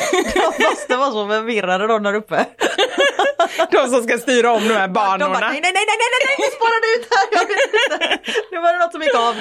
[0.57, 2.45] De måste vara så förvirrade de där uppe.
[3.71, 5.39] De som ska styra om de här De bara, banorna.
[5.39, 7.27] nej, nej, nej, nej, nej, nej, spårade ut här.
[7.31, 7.59] Jag vet
[7.91, 8.31] inte.
[8.51, 9.35] Nu var det något som gick av.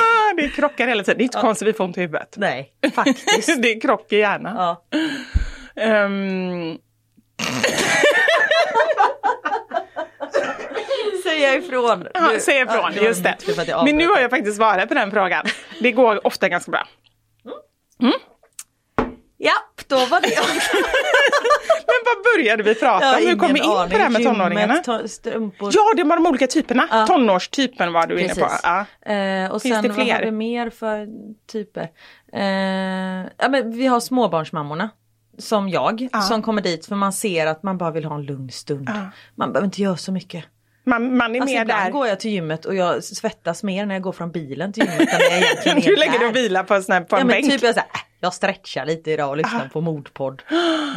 [0.00, 1.18] Ah, det krockar hela tiden.
[1.18, 2.34] Det är inte konstigt vi får ont i huvudet.
[2.36, 3.62] Nej, faktiskt.
[3.62, 4.56] det är krock i hjärnan.
[4.56, 4.84] Ja.
[5.82, 6.78] Ehm,
[11.28, 12.06] Säga ifrån.
[12.14, 13.36] Ja, Du- säg ifrån, ja, just det.
[13.84, 15.44] Men nu har jag faktiskt svarat på den frågan.
[15.80, 16.86] Det går ofta ganska bra.
[19.40, 20.28] Japp, då var det.
[21.86, 23.26] Men vad började vi prata om?
[23.26, 25.08] Hur kom vi in på det här med tonåringarna?
[25.08, 25.70] Strumpor.
[25.74, 26.88] Ja, det var de olika typerna.
[26.90, 27.06] Ja.
[27.06, 28.40] Tonårstypen var du inne på.
[28.40, 28.60] Precis.
[28.62, 29.12] Ja.
[29.12, 30.24] Eh, och Finns sen det vad har fler?
[30.24, 31.06] vi mer för
[31.52, 31.88] typer?
[32.32, 32.42] Eh,
[33.38, 34.90] ja, men vi har småbarnsmammorna.
[35.38, 36.20] Som jag, Ja.
[36.20, 38.88] som kommer dit för man ser att man bara vill ha en lugn stund.
[38.88, 39.10] Ja.
[39.34, 40.44] Man behöver inte göra så mycket.
[40.88, 41.90] Man, man är Alltså mer ibland där.
[41.90, 45.00] går jag till gymmet och jag svettas mer när jag går från bilen till gymmet
[45.12, 45.18] än
[45.74, 47.52] när Du lägger dig och vilar på en, sån här, på en Ja men bänk.
[47.52, 50.42] typ jag, så här, äh, jag stretchar lite idag och lyssnar på mordpodd.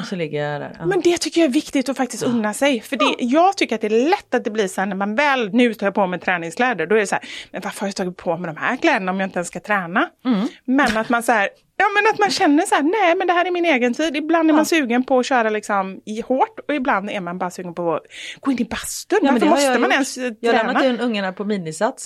[0.02, 0.76] Och så ligger jag där.
[0.80, 0.86] Ja.
[0.86, 2.82] Men det tycker jag är viktigt att faktiskt unna sig.
[2.82, 5.16] För det, jag tycker att det är lätt att det blir så här när man
[5.16, 7.88] väl, nu tar jag på mig träningskläder, då är det så här, men varför har
[7.88, 10.10] jag tagit på mig de här kläderna om jag inte ens ska träna?
[10.26, 10.48] Mm.
[10.66, 11.50] Men att man så här,
[11.82, 14.16] ja men att man känner så här, nej men det här är min egen tid.
[14.16, 17.50] Ibland är man sugen på att köra liksom i hårt och ibland är man bara
[17.52, 18.02] sugen på att
[18.40, 19.20] gå in i bastun.
[19.22, 19.94] Ja, men måste jag man gjort.
[19.94, 20.80] ens eh, Jag har träna?
[20.80, 22.06] lämnat in ungarna på minisats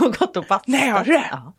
[0.00, 0.68] och, och gått och bastat.
[0.68, 1.12] Nej, har du?
[1.14, 1.54] Ja.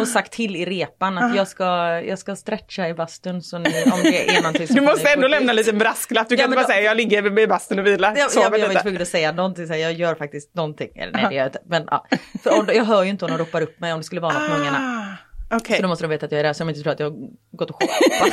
[0.00, 1.64] Och sagt till i repan att jag ska,
[2.00, 5.28] jag ska stretcha i bastun så ni, om det är någonting som Du måste ändå
[5.28, 6.28] lämna en liten brasklapp.
[6.28, 8.12] Du Ja, kan inte bara då- säga jag ligger i bastun och vilar.
[8.12, 8.82] Ja, jag, Sover jag var lite.
[8.82, 10.88] tvungen att säga någonting, så här, jag gör faktiskt någonting.
[10.96, 11.60] Eller nej det gör jag inte.
[11.66, 12.06] Men, ja.
[12.42, 14.50] För jag hör ju inte om de ropar upp mig om det skulle vara något
[14.50, 15.16] med ungarna.
[15.52, 17.00] Okej, Så då måste de veta att jag är där så de inte tror att
[17.00, 17.16] jag har
[17.52, 18.32] gått och shoppat.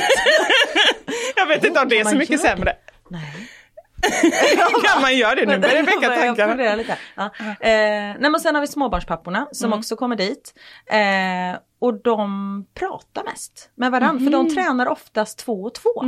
[1.36, 2.76] jag vet inte om det är så mycket sämre.
[3.08, 3.50] nej.
[4.84, 5.46] kan man göra det?
[5.46, 6.74] Nu börjar det väcka tankarna.
[6.76, 6.98] lite.
[7.16, 7.24] Ja.
[7.60, 9.78] Eh, nej sen har vi småbarnspapporna som Mm.
[9.78, 10.54] också kommer dit.
[10.86, 14.46] Eh, och de pratar mest med varandra för Mm.
[14.48, 16.02] de tränar oftast två och två.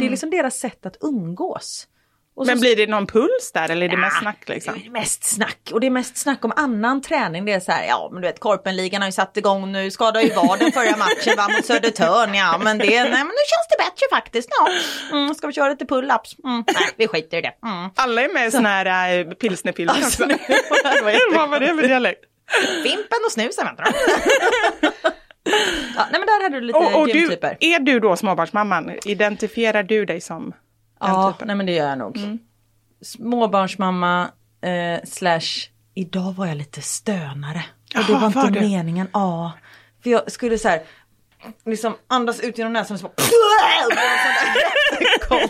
[0.00, 1.86] Det är liksom deras sätt att umgås.
[2.34, 4.74] Och Men så- blir det någon puls där eller är det mest Ja, snack liksom?
[4.78, 7.44] det är Mest snack och det är mest snack om annan träning.
[7.44, 10.22] Det är så här, ja men du vet Korpenligan har ju satt igång nu, skadade
[10.24, 12.34] ju vaden förra matchen va, mot Södertörn.
[12.34, 14.48] Ja men det, nej men nu känns det bättre faktiskt.
[14.58, 14.68] Ja,
[15.18, 16.44] mm, ska vi köra lite pull-ups?
[16.44, 17.52] Mm, nej vi skiter i det.
[17.66, 17.90] Mm.
[17.96, 20.36] Alla är med i sån här äh, pilsnerfilmer Alltså, också.
[21.34, 22.24] Vad var det för dialekt?
[22.82, 23.86] Fimpen och snusen väntar
[25.96, 27.56] ja, nej men där hade du lite Och, och du, gymtyper.
[27.60, 28.92] är du då småbarnsmamman?
[29.04, 30.52] Identifierar du dig som
[31.08, 31.46] Ja, typen?
[31.46, 32.38] nej men det gör jag nog.
[33.00, 37.64] Småbarnsmamma eh, slash idag var jag lite stönare.
[37.96, 39.08] Och det var inte var meningen.
[39.12, 39.52] Ja.
[40.02, 40.82] För jag skulle så här
[41.66, 43.14] liksom andas ut genom näsan och så bara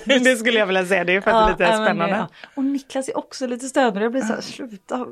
[0.19, 2.17] det skulle jag vilja säga, det är faktiskt lite men det- spännande.
[2.17, 2.29] ja.
[2.55, 4.03] Och Niklas är också lite stönare.
[4.03, 5.07] Jag blir så här, sluta.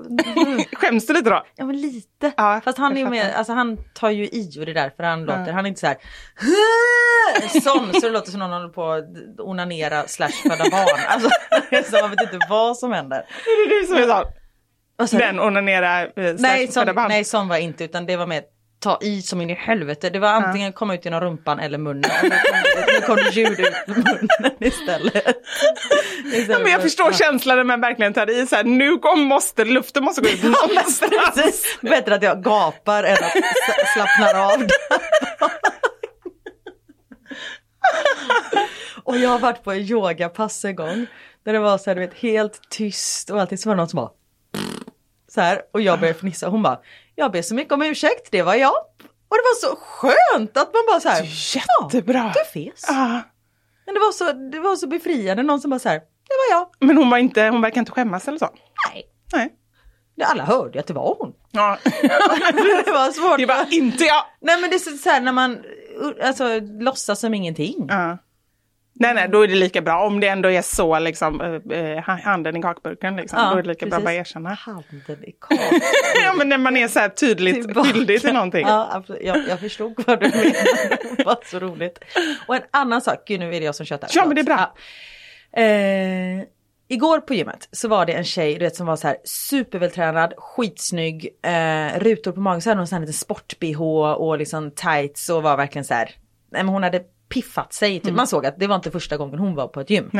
[0.77, 1.45] Skäms du lite då?
[1.57, 2.33] Ja men lite.
[2.37, 5.25] Ja, Fast han är med, alltså han tar ju i och det är därför han
[5.25, 5.97] låter, han är inte så här
[7.61, 9.05] sån så det låter som någon håller på att
[9.41, 11.01] onanera slash föda barn.
[11.09, 11.29] Alltså
[11.91, 13.17] så man vet inte vad som händer.
[13.19, 14.25] Är det du som är
[15.07, 15.19] sån?
[15.19, 17.09] Den onanera eh, slash föda barn?
[17.09, 18.43] nej sån var inte utan det var med
[18.81, 20.11] ta i som in i helvete.
[20.11, 22.11] Det var antingen komma ut genom rumpan eller munnen.
[22.87, 25.15] Nu kom det- ljud ut ur munnen istället.
[26.25, 27.13] istället Ja, men jag för- förstår ja.
[27.13, 30.43] känslan när man verkligen tar i så här, nu kom, måste, luften måste gå ut
[30.43, 31.65] någonstans.
[31.81, 33.33] Bättre att jag gapar än att
[33.95, 34.63] slappnar av.
[39.05, 41.07] och jag har varit på en yogapass en gång.
[41.45, 43.59] Där det var så här, du vet, helt tyst och allting.
[43.59, 44.11] Så var det någon som bara
[45.35, 46.49] så här och jag började fnissa.
[46.49, 46.81] Hon bara,
[47.21, 48.77] jag ber så mycket om ursäkt, det var jag.
[49.29, 51.23] Och det var så skönt att man bara så här,
[51.57, 52.33] Jättebra.
[52.35, 52.85] ja, du fes.
[52.89, 53.23] Ja.
[53.87, 56.59] Men det var, så, det var så befriande, någon som bara så här, det var
[56.59, 56.87] jag.
[56.89, 58.49] Men hon, var inte, hon verkar inte skämmas eller så?
[58.93, 59.55] Nej, Nej.
[60.25, 61.33] alla hörde ju att det var hon.
[61.51, 61.79] Ja.
[62.85, 63.39] det var svårt.
[63.39, 64.25] Det var inte jag.
[64.41, 65.59] Nej men det är så, här när man
[66.23, 67.87] alltså, låtsas som ingenting.
[67.89, 68.19] Ja.
[69.01, 71.99] Nej, nej, då är det lika bra om det ändå är så liksom eh, eh,
[71.99, 73.39] handen i kakburken liksom.
[73.39, 74.31] Ja, då är det lika bra att bara precis.
[74.31, 74.55] erkänna.
[74.55, 75.59] Handen i kakan.
[76.25, 77.89] ja, men när man är så här tydligt Tillbaka.
[77.89, 78.67] skyldig till någonting.
[78.67, 79.05] Ja.
[79.21, 81.25] Jag, jag förstod vad du menade.
[81.25, 81.99] Var så roligt.
[82.47, 84.11] Och en annan sak, gud nu är det jag som tjötar.
[84.15, 84.75] Ja, men det är bra.
[85.53, 85.63] Ja.
[85.63, 86.45] Eh,
[86.89, 90.35] igår på gymmet så var det en tjej du vet, som var så här supervältränad,
[90.37, 94.71] skitsnygg, eh, rutor på magen, så hade hon en sån här liten sport-bh och liksom
[94.71, 96.11] tights och var verkligen så här,
[96.51, 98.01] nej men hon hade piffat sig.
[98.01, 98.15] Typ.
[98.15, 100.11] Man såg att det var inte första gången hon var på ett gym.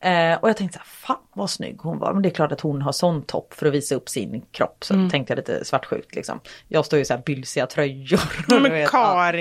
[0.00, 2.12] Eh, och jag tänkte så här, fan vad snygg hon var.
[2.12, 4.84] Men det är klart att hon har sån topp för att visa upp sin kropp.
[4.84, 6.40] Så tänkte jag lite svartsjukt liksom.
[6.68, 8.20] Jag står ju så här bylsiga tröjor.
[8.60, 9.32] Men vet, ja.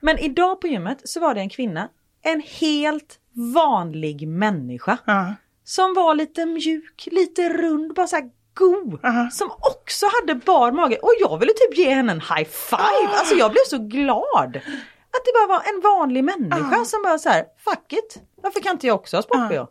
[0.00, 1.88] Men idag på gymmet så var det en kvinna,
[2.22, 3.18] en helt
[3.54, 4.98] vanlig människa.
[5.04, 5.34] Ja.
[5.64, 9.04] Som var lite mjuk, lite rund, bara så här god.
[9.04, 9.30] Aha.
[9.30, 10.96] Som också hade bar mage.
[11.02, 13.10] Och jag ville typ ge henne en high five.
[13.18, 14.60] Alltså jag blev så glad.
[15.16, 18.22] Att det bara var en vanlig människa som bara så här, fuck it.
[18.42, 19.68] Varför kan inte jag också ha sport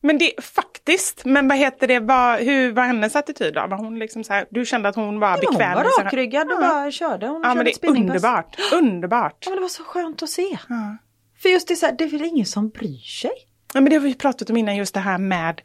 [0.00, 3.66] Men det faktiskt, men vad heter det, vad, hur var hennes attityd då?
[3.66, 5.74] Var hon liksom så här, du kände att hon var Ja, men hon bekväm?
[5.74, 6.68] var rakryggad och Ja.
[6.68, 7.26] bara körde.
[7.26, 9.36] Hon Ja körde men det är underbart, underbart.
[9.40, 10.58] Ja, men det var så skönt att se.
[10.68, 10.96] Ja.
[11.42, 13.30] För just det, så här, det är väl ingen som bryr sig.
[13.74, 15.60] Ja, men det har vi pratat om innan, just det här med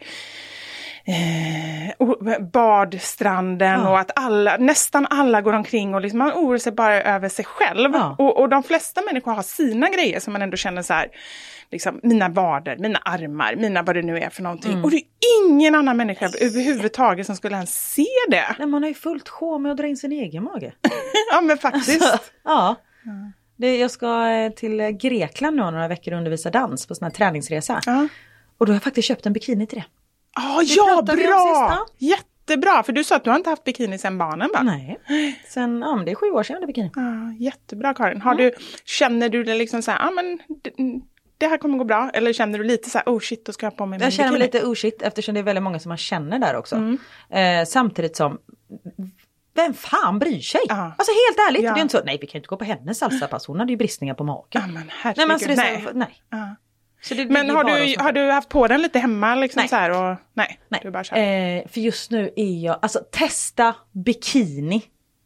[1.05, 3.89] eh, badstranden Ja.
[3.89, 7.45] och att alla, nästan alla går omkring och liksom, man oroar sig bara över sig
[7.45, 7.91] själv.
[7.93, 8.15] Ja.
[8.19, 11.07] Och, och de flesta människor har sina grejer som man ändå känner så här,
[11.71, 14.71] liksom, mina vader, mina armar, mina vad det nu är för någonting.
[14.71, 14.83] Mm.
[14.83, 15.03] Och det är
[15.45, 18.55] ingen annan människa överhuvudtaget som skulle ens se det.
[18.59, 20.73] Nej, man har ju fullt sjå med att dra in sin egen mage.
[21.31, 22.31] ja men faktiskt.
[22.43, 22.75] ja.
[23.55, 27.11] Det, jag ska eh, till Grekland nu några veckor och undervisa dans på sån här
[27.11, 27.81] träningsresa.
[27.85, 28.07] Ja.
[28.57, 29.85] Och då har jag faktiskt köpt en bikini till det.
[30.35, 31.85] Ah, ja, pratade vi om bra!
[31.97, 34.61] Jättebra, för du sa att du har inte haft bikini sedan barnen va?
[34.63, 34.99] Nej.
[35.49, 36.91] Sen, ja men det är sju år sedan jag hade bikini.
[36.95, 38.21] Ja, jättebra Karin.
[38.21, 38.51] Har du,
[38.85, 40.71] känner du det liksom så här, ah, men det,
[41.37, 42.09] det här kommer gå bra?
[42.13, 44.03] Eller känner du lite så här, oh shit, då ska jag ha på mig min
[44.03, 44.53] Jag känner mig bikini?
[44.61, 46.75] lite oh shit eftersom det är väldigt många som man känner där också.
[46.75, 46.97] Mm.
[47.29, 48.37] Eh, samtidigt som
[49.55, 50.61] vem fan bryr sig?
[50.67, 50.93] Ja.
[50.97, 51.73] Alltså helt ärligt, Ja.
[51.73, 53.71] det är inte så, nej vi kan ju inte gå på hennes salsapass, hon hade
[53.71, 54.45] ju bristningar på magen.
[54.49, 55.85] Ja, men nej men alltså det är nej.
[55.87, 56.21] så, nej.
[56.29, 56.55] Ja.
[57.03, 59.67] Så Men har du, har du haft på den lite hemma liksom Nej.
[59.69, 61.15] så här och nej, Nej, du bara kör.
[61.17, 64.81] eh, för just nu är jag, alltså testa bikini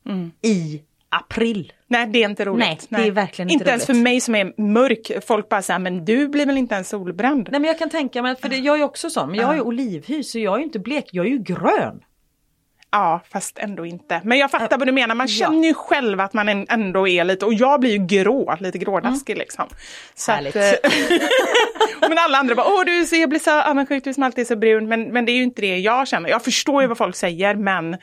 [0.05, 0.31] Mm.
[0.41, 1.73] i april.
[1.87, 2.87] Nej, det är inte roligt.
[2.89, 4.03] Nej, det är verkligen inte Inte ens för roligt.
[4.03, 5.11] mig som är mörk.
[5.27, 7.49] Folk bara säger, men du blir väl inte ens solbränd?
[7.51, 9.61] Nej men jag kan tänka mig, för det, jag är också sån, men jag ju
[9.61, 12.01] olivhy så jag är ju inte blek, jag är ju grön.
[12.97, 14.21] Ja, fast ändå inte.
[14.23, 15.15] Men jag fattar vad du menar.
[15.15, 18.77] Man känner ju själv att man ändå är lite, och jag blir ju grå, lite
[18.77, 19.65] grådaskig liksom.
[20.15, 20.55] Så Härligt.
[20.55, 20.61] eh,
[22.09, 24.45] men alla andra bara, åh du ser, jag blir så avundsjuk, du som alltid är
[24.45, 24.87] så brun.
[24.87, 26.29] Men, men det är ju inte det jag känner.
[26.29, 27.97] Jag förstår ju vad folk säger, men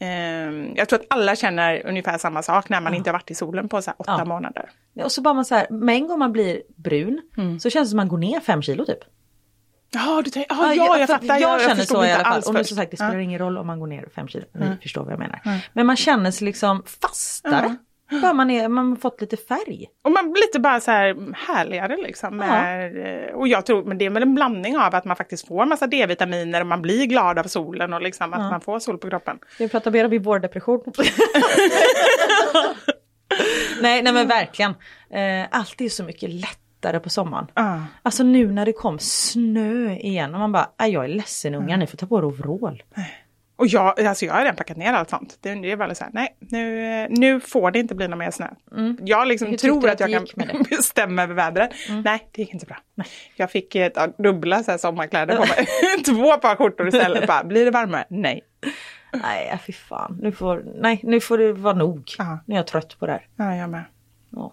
[0.00, 3.34] ehm, jag tror att alla känner ungefär samma sak när man inte har varit i
[3.34, 4.24] solen på så åtta Ja.
[4.24, 4.70] månader.
[5.04, 7.60] Och så bara man så här, med en gång man blir brun Mm.
[7.60, 8.98] så känns det som man går ner fem kilo typ.
[9.94, 11.38] Ja, du tänker, ja, ja, jag för fattar.
[11.38, 12.42] Jag, Jag, känner så i alla fall.
[12.46, 14.44] Och nu som sagt, det spelar ingen roll om man går ner fem kilo.
[14.52, 15.60] Ni förstår vad jag menar.
[15.72, 17.76] Men man känner sig liksom fastare.
[18.20, 19.86] Bara man, är, man har fått lite färg.
[20.04, 22.36] Och man blir lite bara så här härligare liksom.
[22.36, 25.48] Med, eh, Och jag tror, men det är väl en blandning av att man faktiskt
[25.48, 28.98] får massa D-vitaminer och man blir glad av solen och liksom att man får sol
[28.98, 29.38] på kroppen.
[29.58, 30.82] Vi prata mer om vårdepression?
[33.82, 34.70] nej, nej men verkligen.
[35.10, 36.30] Eh, allt är så mycket
[36.82, 37.46] lättare på sommaren.
[37.54, 37.80] Ja.
[38.02, 41.76] Alltså nu när det kom snö igen och man bara, "Aj, jag är ledsen unga,
[41.76, 42.82] ni får ta på er overall.
[43.56, 45.38] Och jag, alltså jag har redan packat ner allt sånt.
[45.40, 48.18] Det, det är bara så här, nej, nu, eh, nu får det inte bli någon
[48.18, 48.48] mer snö.
[49.04, 51.70] Jag liksom tror att jag kan bestämma över vädret.
[52.04, 52.76] Nej, det gick inte bra.
[53.36, 55.66] Jag fick ett, ja, dubbla så här, sommarkläder på mig.
[56.04, 57.26] Två par skjortor istället.
[57.26, 58.04] Bara, blir det varmare?
[58.10, 58.40] Nej.
[59.22, 60.18] Nej, fy fan.
[60.22, 62.10] Nu får, nej, nu får det vara nog.
[62.18, 62.38] Ja.
[62.46, 63.26] Nu är jag trött på det här.
[63.36, 63.84] Ja, jag med.
[64.30, 64.52] Ja.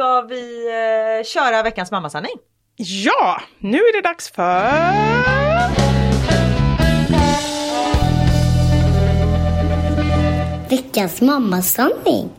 [0.00, 2.32] Ska vi eh, köra veckans mammasanning?
[2.76, 4.70] Ja, nu är det dags för...
[10.70, 12.30] Veckans mammasanning.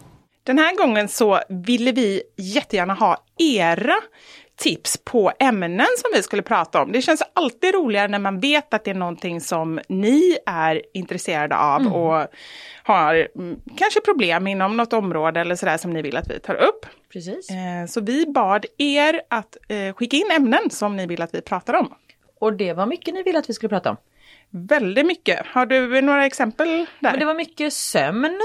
[0.44, 3.96] Den här gången så ville vi jättegärna ha era
[4.58, 6.92] tips på ämnen som vi skulle prata om.
[6.92, 11.58] Det känns alltid roligare när man vet att det är någonting som ni är intresserade
[11.58, 11.94] av Mm.
[11.94, 12.28] och
[12.84, 16.56] har mm, kanske problem inom något område eller sådär som ni vill att vi tar
[16.56, 16.86] upp.
[17.14, 17.50] Precis.
[17.50, 21.42] Eh, så vi bad er att eh, skicka in ämnen som ni vill att vi
[21.42, 21.94] pratar om.
[22.40, 23.98] Och det var mycket ni ville att vi skulle prata om.
[24.50, 25.48] Väldigt mycket.
[25.48, 27.12] Har du några exempel där?
[27.12, 28.40] Men det var mycket sömn.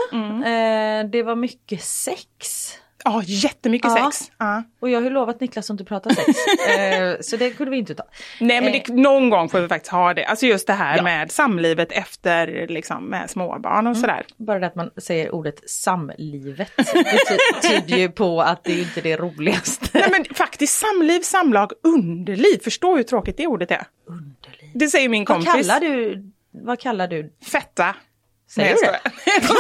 [0.47, 2.73] Eh, det var mycket sex.
[3.09, 4.11] Ja, jättemycket Ja.
[4.13, 4.31] sex.
[4.39, 4.63] Ja.
[4.81, 6.29] Och jag har ju lovat Niklas att inte prata sex.
[6.79, 8.03] eh, så det kunde vi inte ta.
[8.41, 10.25] Nej men det, någon gång får vi faktiskt ha det.
[10.25, 11.03] Alltså just det här Ja.
[11.03, 14.25] med samlivet efter liksom med småbarn och sådär.
[14.37, 19.01] Bara det att man säger ordet samlivet bety- tyder ju på att det är inte
[19.01, 19.87] det roligaste.
[19.93, 22.59] Nej men faktiskt samliv, samlag, underliv.
[22.65, 23.87] Förstå hur tråkigt det ordet är.
[24.09, 24.71] Underliv.
[24.75, 25.69] Det säger min Vad kompis.
[25.69, 27.33] kallar du, vad kallar du?
[27.53, 27.95] Fetta.
[28.51, 29.01] Säger Nej, du det?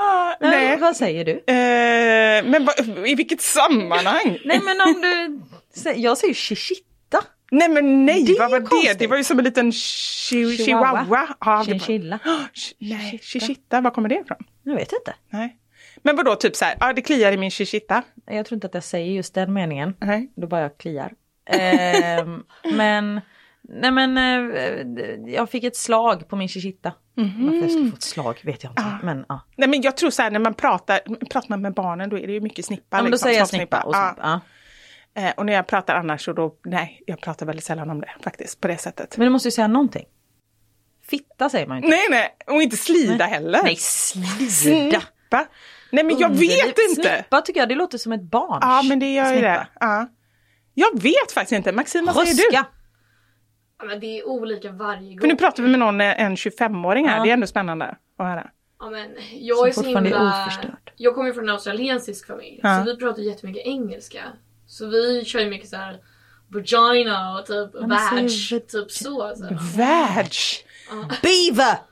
[0.00, 0.50] Ah, Nej.
[0.50, 0.76] Nej.
[0.78, 1.32] Vad säger du?
[1.32, 2.72] Eh, men va,
[3.06, 4.38] i vilket sammanhang?
[4.44, 5.40] Nej men om du,
[5.96, 7.22] jag säger shishita.
[7.50, 8.68] Nej men nej, Det vad var ju det?
[8.70, 8.98] konstigt.
[8.98, 10.56] Det var ju som en liten chi- Chihuahua.
[11.04, 11.28] chihuahua.
[11.40, 12.18] Ja, det var- Chinchilla.
[12.54, 14.38] Ch- Nej, chichita, var kommer det ifrån?
[14.62, 15.14] Jag vet inte.
[15.30, 15.56] Nej.
[16.02, 18.02] Men vadå, typ så här, ja det kliar i min chichita.
[18.26, 19.94] Jag tror inte att jag säger just den meningen.
[20.00, 20.32] Nej.
[20.36, 21.12] Då bara jag kliar.
[21.50, 22.42] Ehm,
[22.74, 23.20] men,
[23.62, 26.48] nej men eh, jag fick ett slag på min
[27.16, 27.38] shishita.
[27.38, 27.46] Mhm.
[27.46, 28.98] Varför jag skulle få ett slag vet jag inte.
[29.02, 29.40] Men, ja.
[29.56, 31.00] Nej men jag tror så här när man pratar,
[31.30, 32.96] pratar man med barnen då är det ju mycket snippa.
[32.96, 33.80] Ja, men då liksom, säger jag snippa.
[33.82, 34.40] Och snippa.
[35.14, 35.22] Ja.
[35.22, 38.10] Eh, och när jag pratar annars så då, nej, jag pratar väldigt sällan om det
[38.22, 39.16] faktiskt på det sättet.
[39.16, 40.04] Men du måste ju säga någonting.
[41.08, 41.96] Fitta säger man ju inte.
[41.96, 43.60] Nej nej, och inte slida heller.
[43.62, 44.50] Nej, slida.
[44.50, 45.46] Snippa.
[45.92, 47.14] Nej men jag vet inte.
[47.16, 48.58] Snippa tycker jag, det låter som ett barn.
[48.62, 49.66] Ja men det gör ju det.
[49.80, 50.08] Ja.
[50.74, 51.72] Jag vet faktiskt inte.
[51.72, 52.56] Maxine, vad säger du?
[53.78, 55.20] Ja, men det är olika varje gång.
[55.20, 57.22] För nu pratar vi med någon, eh, en 25-åring här, Ja.
[57.22, 57.84] det är ändå spännande
[58.18, 58.50] att höra.
[58.80, 60.28] Ja, men jag Som är så himla...
[60.42, 60.92] oförstörd.
[60.96, 62.60] Jag kommer ju från en australiensisk familj.
[62.62, 62.78] Ja.
[62.84, 64.22] Så vi pratar jättemycket engelska.
[64.66, 65.98] Så vi kör ju mycket så här
[66.48, 67.70] vagina och typ
[68.10, 69.32] säg- Typ så.
[69.36, 69.44] så.
[69.76, 70.28] Vag!
[71.22, 71.76] Beaver!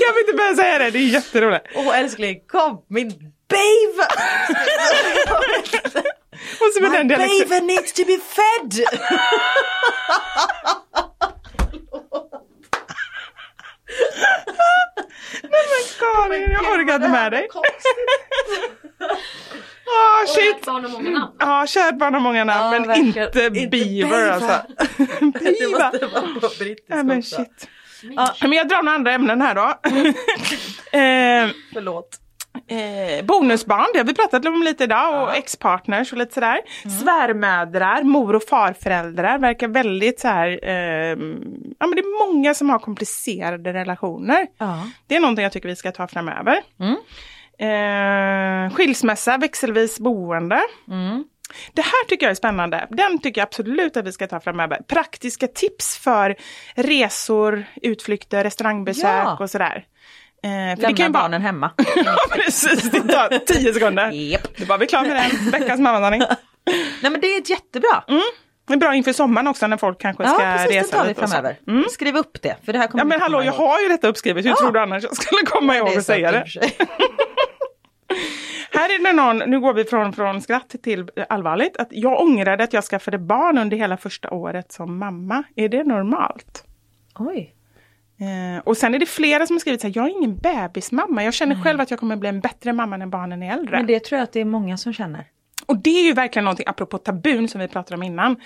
[0.00, 1.66] Jag vill inte börja säga det, det är jätteroligt.
[1.74, 3.08] Åh älskling, kom min
[3.48, 4.08] beaver!
[6.60, 7.48] Och så med den My dialekten.
[7.48, 8.84] beaver needs to be fed!
[15.98, 17.48] Karin, jag orkar inte med dig.
[19.90, 20.56] Ah, Och shit.
[20.56, 21.32] ett barn har många namn.
[21.38, 23.08] Ja, kärt barn har många namn, Ja, men verkligen.
[23.26, 24.30] inte Inte beaver beaver.
[24.30, 24.62] alltså.
[25.20, 25.90] Det beaver.
[25.92, 27.68] måste vara på brittiska Ja, men shit.
[28.16, 29.62] Ja, men jag drar några andra ämnen här då.
[30.98, 32.08] eh, Förlåt.
[32.70, 36.58] Eh, bonusbarn, det har vi pratat om lite idag och ex-partners och lite sådär.
[37.02, 41.16] Svärmödrar, mor och farföräldrar verkar väldigt så här, eh,
[41.78, 44.46] ja men det är många som har komplicerade relationer.
[44.58, 44.86] Ja.
[45.06, 46.62] Det är någonting jag tycker vi ska ta framöver.
[47.58, 50.60] Eh, skilsmässa, växelvis boende.
[51.72, 52.86] Det här tycker jag är spännande.
[52.90, 54.78] Den tycker jag absolut att vi ska ta framöver.
[54.88, 56.36] Praktiska tips för
[56.74, 59.36] resor, utflykter, restaurangbesök Ja.
[59.40, 59.84] och sådär.
[60.42, 61.70] Eh, för Lämna det kan ju vara- barnen hemma.
[62.04, 64.10] Ja precis, det tar tio sekunder.
[64.10, 64.56] Japp.
[64.56, 65.50] Då var vi klara med den.
[65.50, 66.20] Veckans mammasanning.
[67.02, 68.04] Nej men det är jättebra.
[68.68, 71.02] Det är bra inför sommaren också när folk kanske Ja ska precis, det resa tar
[71.02, 71.34] vi lite och så.
[71.34, 71.88] framöver.
[71.90, 72.56] Skriv upp det.
[72.64, 73.54] För det här kommer Ja vi men hallå, jag ihåg.
[73.68, 74.44] har ju detta uppskrivet.
[74.44, 74.56] Hur Ja.
[74.56, 76.44] tror du annars jag skulle komma ihåg Det att säga det?
[78.72, 82.64] Här är det någon, nu går vi från, från skratt till allvarligt, att jag ångrade
[82.64, 85.42] att jag skaffade barn under hela första året som mamma.
[85.56, 86.64] Är det normalt?
[87.18, 87.54] Oj.
[88.20, 91.24] Eh, och sen är det flera som har skrivit så här, jag är ingen bebismamma.
[91.24, 93.76] Jag känner själv att jag kommer bli en bättre mamma när barnen är äldre.
[93.76, 95.26] Men det tror jag att det är många som känner.
[95.66, 98.32] Och det är ju verkligen någonting, apropå tabun som vi pratade om innan.
[98.32, 98.36] Eh,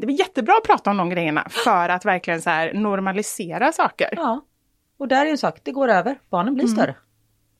[0.00, 4.08] det är jättebra att prata om de grejerna för att verkligen så här normalisera saker.
[4.16, 4.44] Ja.
[4.98, 6.18] Och där är en sak, det går över.
[6.30, 6.94] Barnen blir större.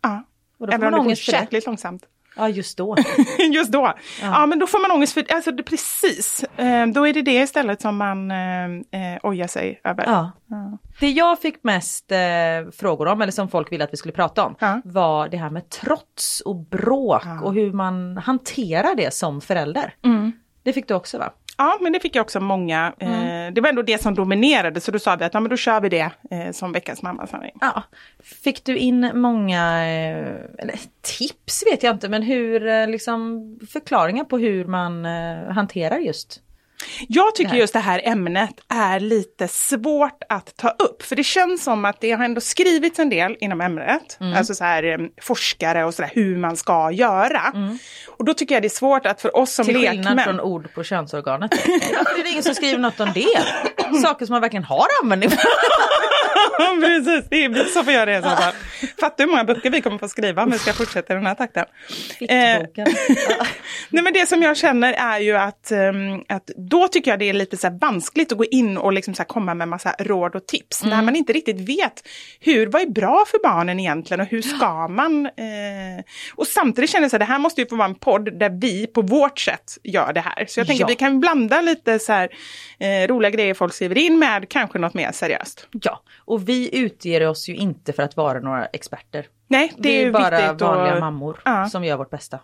[0.02, 0.24] Ja.
[0.58, 2.02] Och då får Även man om det går jäkligt långsamt.
[2.38, 2.96] Ja, just då.
[3.52, 3.92] Just då.
[4.22, 4.46] Ja.
[4.46, 6.44] men då får man ångest för, alltså det, precis.
[6.56, 10.04] Eh, då är det det istället som man eh, eh, ojar sig över.
[10.06, 10.30] Ja.
[11.00, 12.18] Det jag fick mest eh,
[12.72, 14.80] frågor om, eller som folk ville att vi skulle prata om, Ja.
[14.84, 19.94] var det här med trots och bråk och hur man hanterar det som förälder.
[20.04, 20.32] Mm.
[20.62, 21.30] Det fick du också va?
[21.58, 22.92] Ja, men det fick jag också många.
[22.98, 25.56] Eh, det var ändå det som dominerade, så då sa vi att ja, men då
[25.56, 27.52] kör vi det eh, som veckans mammasanning.
[27.60, 27.82] Ja.
[28.22, 30.78] Fick du in många, eh, eller
[31.18, 36.42] tips vet jag inte, men hur, eh, liksom förklaringar på hur man eh, hanterar just
[37.08, 41.64] Jag tycker just det här ämnet är lite svårt att ta upp, för det känns
[41.64, 45.84] som att det har ändå skrivits en del inom ämnet, alltså så här eh, forskare
[45.84, 47.42] och sådär hur man ska göra.
[48.06, 50.04] Och då tycker jag det är svårt att för oss som Till lekmän...
[50.04, 51.50] skillnad från ord på könsorganet.
[51.66, 53.44] Varför är det ingen som skriver något om det?
[54.02, 55.38] Saker som man verkligen har användning för.
[56.80, 58.52] Precis, det blir så får jag det i så fall.
[59.00, 61.34] Fattar hur många böcker vi kommer få skriva om vi ska fortsätta i den här
[61.34, 61.64] takten.
[62.20, 62.28] Eh.
[63.90, 67.28] Nej men det som jag känner är ju att, ehm, att då tycker jag det
[67.28, 70.36] är lite så här vanskligt att gå in och liksom så komma med massa råd
[70.36, 70.84] och tips.
[70.84, 72.08] När man inte riktigt vet
[72.40, 75.26] hur, vad är bra för barnen egentligen och hur ska man?
[75.26, 78.50] Eh, och samtidigt känner jag här, det här måste ju få vara en podd där
[78.60, 80.46] vi på vårt sätt gör det här.
[80.48, 80.88] Så jag tänker Ja.
[80.88, 82.28] vi kan blanda lite så här
[82.78, 85.66] eh, roliga grejer folk skriver in med kanske något mer seriöst.
[85.82, 86.02] Ja,
[86.32, 89.26] och vi utger oss ju inte för att vara några experter.
[89.48, 91.68] Nej, det vi är är ju bara vanliga och, mammor Ja.
[91.68, 92.38] som gör vårt bästa.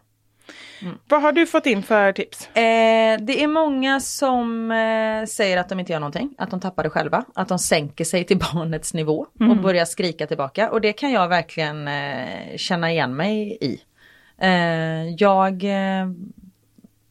[1.09, 2.47] Vad har du fått in för tips?
[2.49, 6.83] Eh, det är många som eh, säger att de inte gör någonting, att de tappar
[6.83, 10.71] det själva, att de sänker sig till barnets nivå och börjar skrika tillbaka.
[10.71, 13.81] Och det kan jag verkligen eh, känna igen mig i.
[14.39, 16.07] Eh, jag, eh,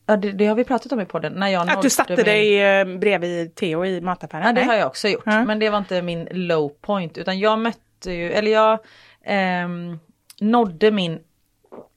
[0.06, 1.34] ja, det, det har vi pratat om i podden.
[1.34, 4.43] När jag Att du satte min- dig eh, bredvid Theo i mataffären?
[4.45, 4.66] Ja det Nej.
[4.66, 5.24] har jag också gjort.
[5.26, 5.43] Ja.
[5.45, 8.80] Men det var inte min low point utan jag mötte ju, eller jag
[9.26, 9.99] ehm,
[10.39, 11.20] nådde min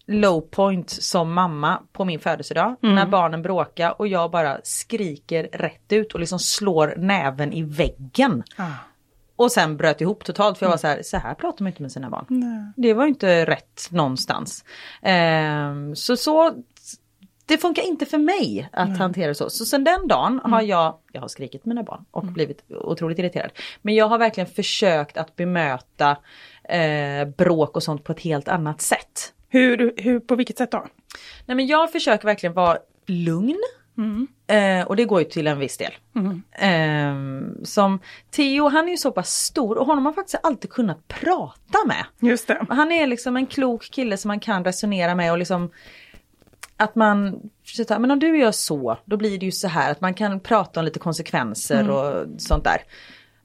[0.06, 2.76] low point som mamma på min födelsedag.
[2.82, 2.94] Mm.
[2.94, 8.42] När barnen bråkar och jag bara skriker rätt ut och liksom slår näven i väggen.
[8.56, 8.64] Ah.
[9.36, 11.82] Och sen bröt ihop totalt för jag var så här, så här pratar man inte
[11.82, 12.72] med sina barn.
[12.76, 14.64] Det var inte rätt någonstans.
[15.02, 16.54] Ehm, så så
[17.46, 19.50] det funkar inte för mig att hantera det så.
[19.50, 23.50] Så sen den dagen har jag, jag har skrikit mina barn och blivit otroligt irriterad.
[23.82, 26.16] Men jag har verkligen försökt att bemöta
[26.64, 29.32] eh, bråk och sånt på ett helt annat sätt.
[29.48, 30.86] Hur, hur, på vilket sätt då?
[31.46, 33.58] Nej men jag försöker verkligen vara lugn.
[34.46, 35.92] Eh, och det går ju till en viss del.
[36.52, 37.14] Eh,
[37.64, 37.98] som
[38.30, 41.78] Theo, han är ju så pass stor och honom har man faktiskt alltid kunnat prata
[41.86, 42.04] med.
[42.30, 42.66] Just det.
[42.68, 45.70] Han är liksom en klok kille som man kan resonera med och liksom
[46.76, 47.40] att man,
[47.88, 50.80] men om du gör så, då blir det ju så här att man kan prata
[50.80, 52.78] om lite konsekvenser och sånt där.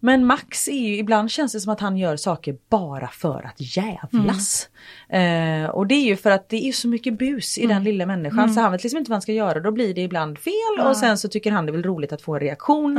[0.03, 3.75] Men Max är ju, ibland känns det som att han gör saker bara för att
[3.77, 4.69] jävlas.
[5.09, 8.05] Eh, och det är ju för att det är så mycket bus i den lilla
[8.05, 9.59] människan så han vet liksom inte vad han ska göra.
[9.59, 12.21] Då blir det ibland fel och sen så tycker han det är väl roligt att
[12.21, 12.97] få en reaktion.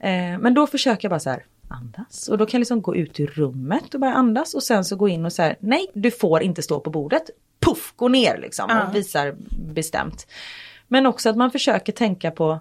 [0.00, 2.28] Eh, men då försöker jag bara så här, andas.
[2.28, 4.96] Och då kan jag liksom gå ut ur rummet och bara andas och sen så
[4.96, 7.30] gå in och här, nej du får inte stå på bordet.
[7.66, 9.34] Puff, gå ner liksom och visar
[9.74, 10.26] bestämt.
[10.88, 12.60] Men också att man försöker tänka på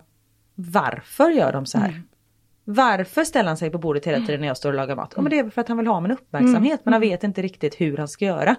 [0.56, 2.02] varför gör de så här?
[2.64, 5.14] Varför ställer han sig på bordet hela tiden när jag står och lagar mat?
[5.16, 7.42] Ja, men det är för att han vill ha min uppmärksamhet men han vet inte
[7.42, 8.56] riktigt hur han ska göra.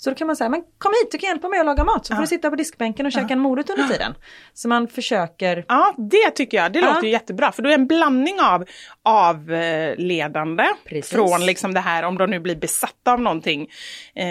[0.00, 2.06] Så då kan man säga, men kom hit, du kan hjälpa mig att laga mat
[2.06, 4.14] så får du sitta på diskbänken och käka en morot under tiden.
[4.54, 6.72] Så man försöker Ja, det tycker jag.
[6.72, 7.52] Det låter ju jättebra.
[7.52, 8.64] För då är en blandning av
[9.04, 11.10] avledande Precis.
[11.12, 13.62] från liksom det här om de nu blir besatta av någonting.
[14.14, 14.24] Eh,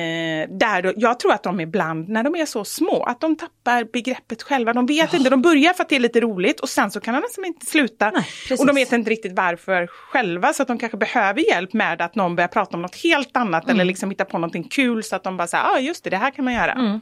[0.49, 3.83] där då, jag tror att de ibland, när de är så små, att de tappar
[3.83, 4.73] begreppet själva.
[4.73, 7.13] De vet inte, de börjar för att det är lite roligt och sen så kan
[7.13, 8.09] de nästan inte sluta.
[8.09, 8.25] Nej,
[8.59, 12.15] och de vet inte riktigt varför själva så att de kanske behöver hjälp med att
[12.15, 13.75] någon börjar prata om något helt annat Mm.
[13.75, 16.09] eller liksom hitta på någonting kul så att de bara säger, ja ah, just det,
[16.09, 16.71] det här kan man göra.
[16.71, 17.01] Mm.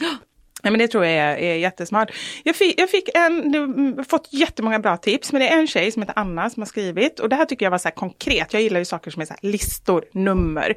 [0.62, 2.10] Nej, men det tror jag är, är jättesmart.
[2.44, 5.92] Jag fick, jag fick en, nu, fått jättemånga bra tips, men det är en tjej
[5.92, 8.52] som heter Anna som har skrivit och det här tycker jag var så här konkret.
[8.52, 10.74] Jag gillar ju saker som är så här listor, nummer.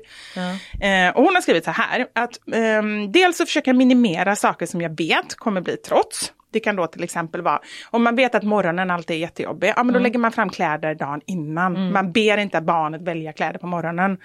[0.81, 4.65] Eh, och hon har skrivit så här att ehm, dels så försöker jag minimera saker
[4.65, 6.33] som jag vet kommer bli trots.
[6.53, 7.59] Det kan då till exempel vara,
[7.91, 10.95] om man vet att morgonen alltid är jättejobbig, ja men då lägger man fram kläder
[10.95, 11.91] dagen innan.
[11.91, 14.17] Man ber inte barnet välja kläder på morgonen.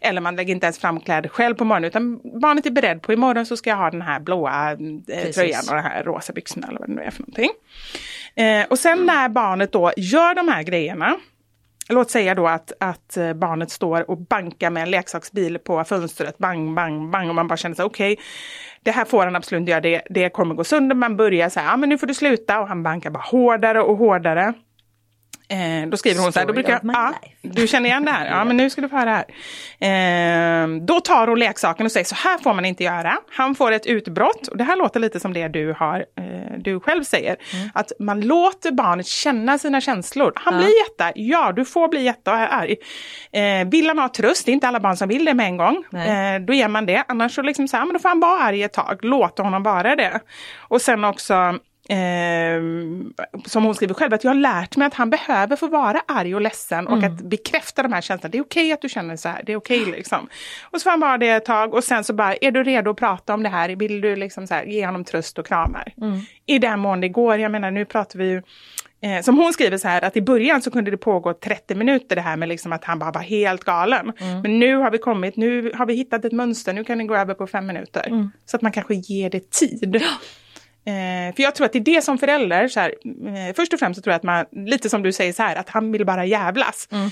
[0.00, 3.12] Eller man lägger inte ens fram kläder själv på morgonen, utan barnet är beredd på
[3.12, 6.66] imorgon så ska jag ha den här blåa eh, tröjan och den här rosa byxorna
[6.68, 7.50] eller vad det nu är för någonting.
[8.34, 11.16] Eh, och sen när barnet då gör de här grejerna,
[11.88, 16.38] låt säga då att, att eh, barnet står och bankar med en leksaksbil på fönstret,
[16.38, 18.24] bang, bang, bang, och man bara känner så okej, okay,
[18.82, 20.96] det här får han absolut inte göra, det, det kommer gå sönder.
[20.96, 23.82] Man börjar så här, ja men nu får du sluta, och han bankar bara hårdare
[23.82, 24.54] och hårdare.
[25.48, 28.26] Eh, då skriver hon så här, då brukar jag, ja, du känner igen det här,
[28.30, 30.64] ja men nu ska du få höra här.
[30.64, 33.18] Eh, då tar hon leksaken och säger så här får man inte göra.
[33.30, 36.80] Han får ett utbrott, och det här låter lite som det du, har, eh, du
[36.80, 37.36] själv säger.
[37.52, 37.70] Mm.
[37.74, 40.32] Att man låter barnet känna sina känslor.
[40.34, 40.60] Han ja.
[40.60, 42.76] blir jättearg, ja du får bli jättearg.
[43.32, 45.56] Eh, vill han ha tröst, det är inte alla barn som vill det med en
[45.56, 45.84] gång.
[46.00, 48.40] Eh, då ger man det, annars så liksom så här, men då får han vara
[48.40, 50.20] arg ett tag, låta honom vara det.
[50.68, 51.58] Och sen också
[51.88, 52.60] Eh,
[53.44, 56.34] som hon skriver själv, att jag har lärt mig att han behöver få vara arg
[56.34, 57.14] och ledsen och mm.
[57.14, 58.30] att bekräfta de här känslorna.
[58.32, 60.28] Det är okej okay att du känner så här, det är okej okay, liksom.
[60.70, 62.90] Och så får han vara det ett tag och sen så bara, är du redo
[62.90, 63.68] att prata om det här?
[63.68, 65.92] Vill du liksom så här, ge honom tröst och kramar?
[66.00, 66.20] Mm.
[66.46, 68.42] I den mån det går, jag menar nu pratar vi ju
[69.00, 72.16] Eh, som hon skriver så här att i början så kunde det pågå 30 minuter
[72.16, 74.12] det här med liksom att han bara var helt galen.
[74.18, 74.42] Mm.
[74.42, 77.16] Men nu har vi kommit, nu har vi hittat ett mönster, nu kan det gå
[77.16, 78.06] över på fem minuter.
[78.06, 78.30] Mm.
[78.46, 80.02] Så att man kanske ger det tid.
[80.86, 82.94] Eh, för jag tror att det är det som förälder, så här,
[83.26, 85.56] eh, först och främst så tror jag att man, lite som du säger så här,
[85.56, 86.88] att han vill bara jävlas.
[86.92, 87.10] Mm.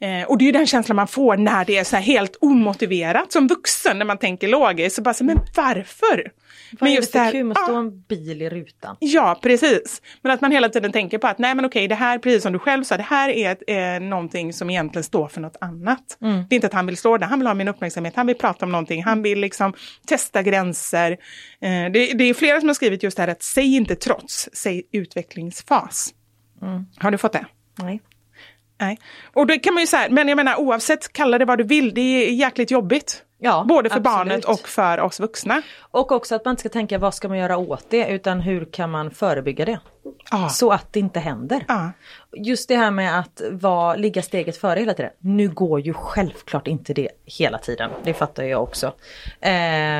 [0.00, 2.36] Eh, och det är ju den känslan man får när det är så här helt
[2.40, 4.96] omotiverat som vuxen, när man tänker logiskt.
[4.96, 6.30] Så bara så, men varför?
[6.70, 8.96] Vad men just är det för kul med att stå en bil i rutan?
[9.00, 10.02] Ja, precis.
[10.22, 12.52] Men att man hela tiden tänker på att nej men okej, det här, precis som
[12.52, 16.18] du själv sa, det här är ett, eh, någonting som egentligen står för något annat.
[16.20, 16.44] Mm.
[16.48, 18.36] Det är inte att han vill slå det, han vill ha min uppmärksamhet, han vill
[18.36, 19.74] prata om någonting, han vill liksom
[20.06, 21.10] testa gränser.
[21.60, 24.48] Eh, det, det, är flera som har skrivit just det här att säg inte trots,
[24.52, 26.14] säg utvecklingsfas.
[26.62, 26.86] Mm.
[26.96, 27.46] Har du fått det?
[27.78, 28.00] Nej.
[28.80, 28.98] Nej.
[29.32, 31.94] Och det kan man ju säga, men jag menar oavsett, kalla det vad du vill,
[31.94, 33.22] det är jäkligt jobbigt.
[33.44, 34.16] Ja, Både för absolut.
[34.16, 35.62] barnet och för oss vuxna.
[35.80, 38.64] Och också att man inte ska tänka vad ska man göra åt det utan hur
[38.64, 39.78] kan man förebygga det?
[40.30, 40.48] Ah.
[40.48, 41.64] Så att det inte händer.
[41.68, 41.88] Ah.
[42.36, 45.10] Just det här med att var, ligga steget före hela tiden.
[45.18, 48.86] Nu går ju självklart inte det hela tiden, det fattar jag också.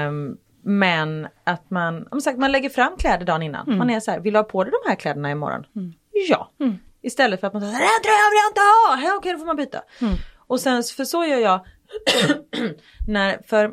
[0.07, 3.67] Um, men att man, om sagt, man lägger fram kläder dagen innan.
[3.67, 3.79] Mm.
[3.79, 5.67] Man är så här, vill du ha på dig de här kläderna imorgon?
[5.77, 5.93] Mm.
[6.29, 6.51] Ja.
[6.61, 6.79] Mm.
[7.03, 9.17] Istället för att man säger, den tröjan vill jag inte ha!
[9.19, 9.83] Okej, då får man byta.
[10.01, 10.15] Mm.
[10.47, 11.61] Och sen, för så gör jag
[13.07, 13.65] när, för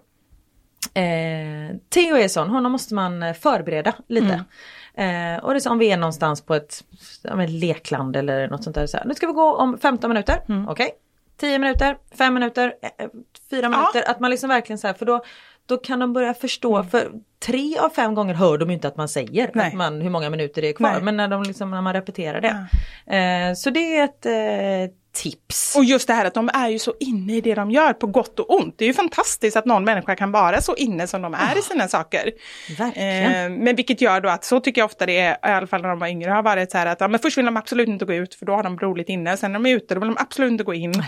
[0.93, 4.43] eh, Theo är sån, honom måste man eh, förbereda lite.
[4.95, 5.35] Mm.
[5.35, 6.83] Eh, och det är så, om vi är någonstans på ett
[7.23, 8.87] ja, lekland eller något sånt där.
[8.87, 10.69] Så här, nu ska vi gå om 15 minuter, mm.
[10.69, 10.85] okej.
[10.85, 10.97] Okay.
[11.37, 12.73] 10 minuter, 5 minuter,
[13.49, 14.03] 4 eh, minuter.
[14.05, 14.11] Ja.
[14.11, 15.23] Att man liksom verkligen så här, för då,
[15.65, 16.89] då kan de börja förstå, mm.
[16.89, 17.11] för
[17.45, 20.61] tre av fem gånger hör de inte att man säger att man, hur många minuter
[20.61, 20.91] det är kvar.
[20.91, 21.01] Nej.
[21.01, 22.67] Men när, de liksom, när man repeterar det.
[23.05, 23.15] Ja.
[23.15, 25.75] Eh, så det är ett eh, tips.
[25.75, 28.07] Och just det här att de är ju så inne i det de gör på
[28.07, 28.75] gott och ont.
[28.77, 31.59] Det är ju fantastiskt att någon människa kan vara så inne som de är oh,
[31.59, 32.31] i sina saker.
[32.77, 33.53] Verkligen.
[33.53, 35.81] Eh, men vilket gör då att, så tycker jag ofta det är, i alla fall
[35.81, 37.87] när de var yngre, har varit så här att ja, men först vill de absolut
[37.87, 39.37] inte gå ut för då har de roligt inne.
[39.37, 41.03] Sen när de är ute då vill de absolut inte gå in.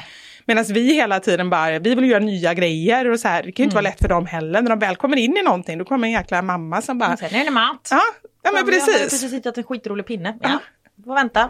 [0.45, 3.43] Medan vi hela tiden bara, vi vill göra nya grejer och så här.
[3.43, 3.83] Det kan ju inte mm.
[3.83, 4.61] vara lätt för dem heller.
[4.61, 7.17] När de väl kommer in i någonting då kommer en jäkla mamma som bara...
[7.31, 7.87] Nu är det mat!
[7.91, 8.01] Ja,
[8.43, 8.87] ja men precis.
[8.87, 10.37] Jag har precis hittat en skitrolig pinne.
[10.41, 10.59] Ja,
[11.05, 11.49] får vänta.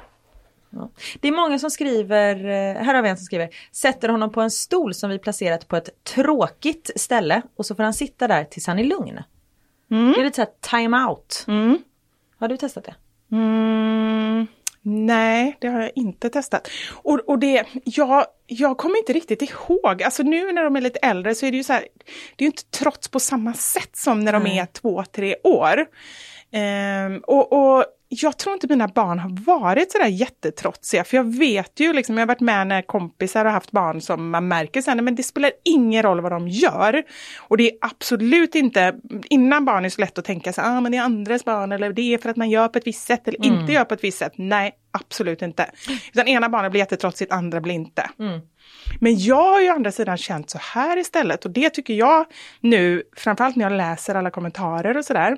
[0.75, 0.89] Ja.
[1.19, 4.41] Det är många som skriver, eh, här har vi en som skriver, sätter honom på
[4.41, 8.43] en stol som vi placerat på ett tråkigt ställe och så får han sitta där
[8.43, 9.19] tills han är lugn.
[9.91, 10.13] Mm.
[10.13, 11.45] Det är lite såhär time out.
[11.47, 11.77] Mm.
[12.39, 12.95] Har du testat det?
[13.35, 14.47] Mm.
[14.85, 16.69] Nej, det har jag inte testat.
[16.91, 20.99] Och, och det, jag, jag kommer inte riktigt ihåg, alltså nu när de är lite
[20.99, 21.87] äldre så är det ju så här,
[22.35, 25.85] det är ju inte trots på samma sätt som när de är två, tre år.
[26.51, 27.85] Um, och, och
[28.21, 32.21] jag tror inte mina barn har varit sådär jättetrotsiga, för jag vet ju, liksom, jag
[32.21, 35.51] har varit med när kompisar har haft barn som man märker sen, men det spelar
[35.63, 37.03] ingen roll vad de gör.
[37.39, 38.95] Och det är absolut inte,
[39.29, 41.93] innan barn är så lätt att tänka så ah, men det är andras barn, eller
[41.93, 43.59] det är för att man gör på ett visst sätt, eller mm.
[43.59, 44.33] inte gör på ett visst sätt.
[44.35, 45.71] Nej, absolut inte.
[46.13, 48.09] Utan ena barnet blir jättetrotsigt, andra blir inte.
[48.19, 48.41] Mm.
[48.99, 52.25] Men jag har ju å andra sidan känt så här istället, och det tycker jag
[52.59, 55.37] nu, framförallt när jag läser alla kommentarer och sådär,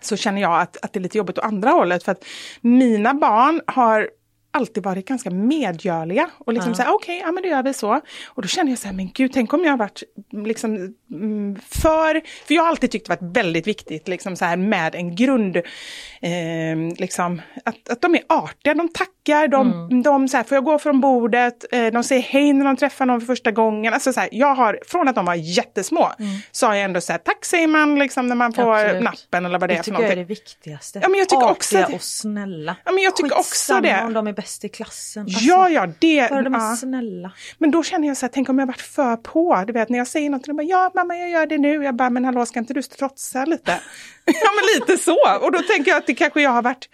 [0.00, 2.02] så känner jag att, att det är lite jobbigt åt andra hållet.
[2.02, 2.24] För att
[2.60, 4.08] mina barn har
[4.52, 6.76] alltid varit ganska medgörliga och liksom ja.
[6.76, 8.00] säga okej, okay, ja men då gör vi så.
[8.26, 11.58] Och då känner jag så här, men gud, tänk om jag har varit liksom mm,
[11.68, 15.16] för, för jag har alltid tyckt det varit väldigt viktigt liksom så här med en
[15.16, 19.10] grund, eh, liksom att, att de är artiga, de tackar,
[19.48, 20.02] de, mm.
[20.02, 23.06] de så här, får jag gå från bordet, eh, de säger hej när de träffar
[23.06, 23.94] någon för första gången.
[23.94, 26.38] Alltså så här, jag har, från att de var jättesmå, mm.
[26.52, 29.02] så har jag ändå så här, tack säger man liksom när man får Absolut.
[29.02, 30.08] nappen eller vad det, det är för någonting.
[30.08, 30.98] Det tycker jag är det viktigaste.
[31.02, 32.76] Ja, men jag tycker Artiga också och snälla.
[32.84, 34.04] Ja, men jag tycker Skitsamma också det.
[34.04, 35.22] om de är bäst i klassen.
[35.22, 36.30] Alltså, ja, ja, det...
[36.30, 36.76] Bara de är ja.
[36.76, 37.32] snälla.
[37.58, 39.64] Men då känner jag så här, tänk om jag varit för på.
[39.66, 41.84] Du vet, när jag säger något, de bara, ja mamma jag gör det nu.
[41.84, 43.70] Jag bara, men hallå, ska inte du trotsa lite?
[44.24, 45.18] ja, men lite så.
[45.40, 46.88] Och då tänker jag att det kanske jag har varit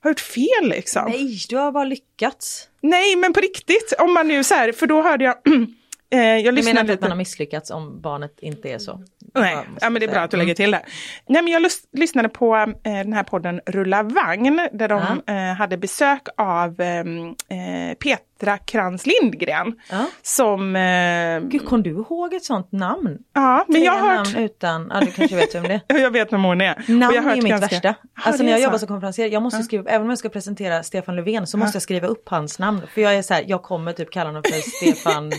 [0.00, 1.04] har gjort fel liksom.
[1.10, 2.68] Nej, du har bara lyckats.
[2.80, 5.34] Nej, men på riktigt, om man nu så här, för då hörde jag
[6.12, 9.04] Eh, jag lyssnade menar inte att man har misslyckats om barnet inte är så.
[9.34, 10.82] Nej, ja, men det är bra att du lägger till det.
[11.28, 15.56] Nej, men jag lys- lyssnade på eh, den här podden Rulla vagn där de eh,
[15.58, 19.74] hade besök av ehm, eh, Petra Krantz Lindgren.
[19.90, 20.04] Ja.
[20.22, 20.76] Som...
[20.76, 23.18] Eh, Gud, kom du ihåg ett sånt namn?
[23.34, 24.32] ja, men Tre jag har hört...
[24.34, 25.98] namn utan, ja du kanske vet vem det är.
[26.00, 26.84] Jag vet vem hon är.
[26.88, 27.88] Namn är mitt ganska- värsta.
[27.88, 30.28] Ja, Alltså när är jag jobbar som konferencier, jag måste skriva, även om jag ska
[30.28, 32.82] presentera Stefan Löfven så måste jag skriva upp hans namn.
[32.94, 34.52] För jag är så här, jag kommer typ kalla honom för
[34.92, 35.32] Stefan.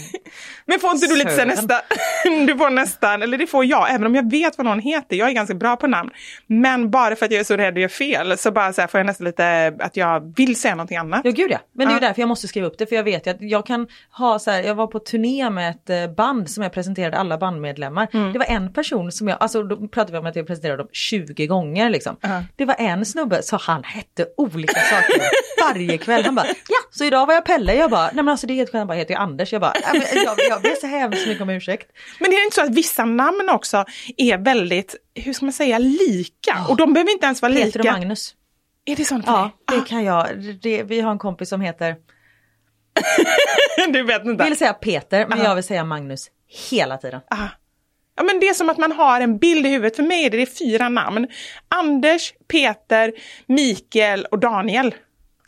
[0.66, 1.82] Men får inte du lite nästa,
[2.48, 5.30] du får nästan, eller det får jag, även om jag vet vad någon heter, jag
[5.30, 6.10] är ganska bra på namn.
[6.48, 8.88] Men bara för att jag är så rädd att göra fel så bara så här
[8.88, 11.22] får jag nästan lite att jag vill säga någonting annat.
[11.24, 13.04] Ja gud ja, men det är ju därför jag måste skriva upp det för jag
[13.04, 16.16] vet ju att jag kan ha så här, jag var på turné med ett eh,
[16.16, 18.08] band som jag presenterade alla bandmedlemmar.
[18.14, 18.34] Mm.
[18.34, 20.90] Det var en person som jag, alltså då pratade vi om att jag presenterade dem
[20.92, 22.16] 20 gånger liksom.
[22.22, 22.44] Ja.
[22.56, 25.22] Det var en snubbe så han hette olika saker
[25.74, 26.26] varje kväll.
[26.26, 28.56] Han bara, ja så idag var jag Pelle, jag bara, nej men alltså det är
[28.56, 29.52] helt skönt, han bara heter jag Anders.
[29.54, 31.88] Jag bara, "Ja, men jag, jag ber så hemskt mycket om ursäkt.
[32.20, 33.71] Men det är inte så att vissa namn också
[34.18, 36.66] är väldigt, hur ska man säga, lika?
[36.70, 37.92] Och de behöver inte ens vara Peter och lika.
[37.98, 38.36] Magnus.
[38.86, 40.28] Är det sånt Ja, det kan jag.
[40.62, 41.96] Det, vi har en kompis som heter,
[43.94, 44.44] du vet inte.
[44.44, 45.44] vill säga Peter, men Ja.
[45.44, 46.28] jag vill säga Magnus
[46.70, 47.22] hela tiden.
[47.30, 47.48] Ah.
[48.16, 49.96] Ja, men det är som att man har en bild i huvudet.
[49.96, 51.28] För mig är det, det är fyra namn.
[51.68, 53.14] Anders, Peter,
[53.46, 54.96] Mikael och Daniel.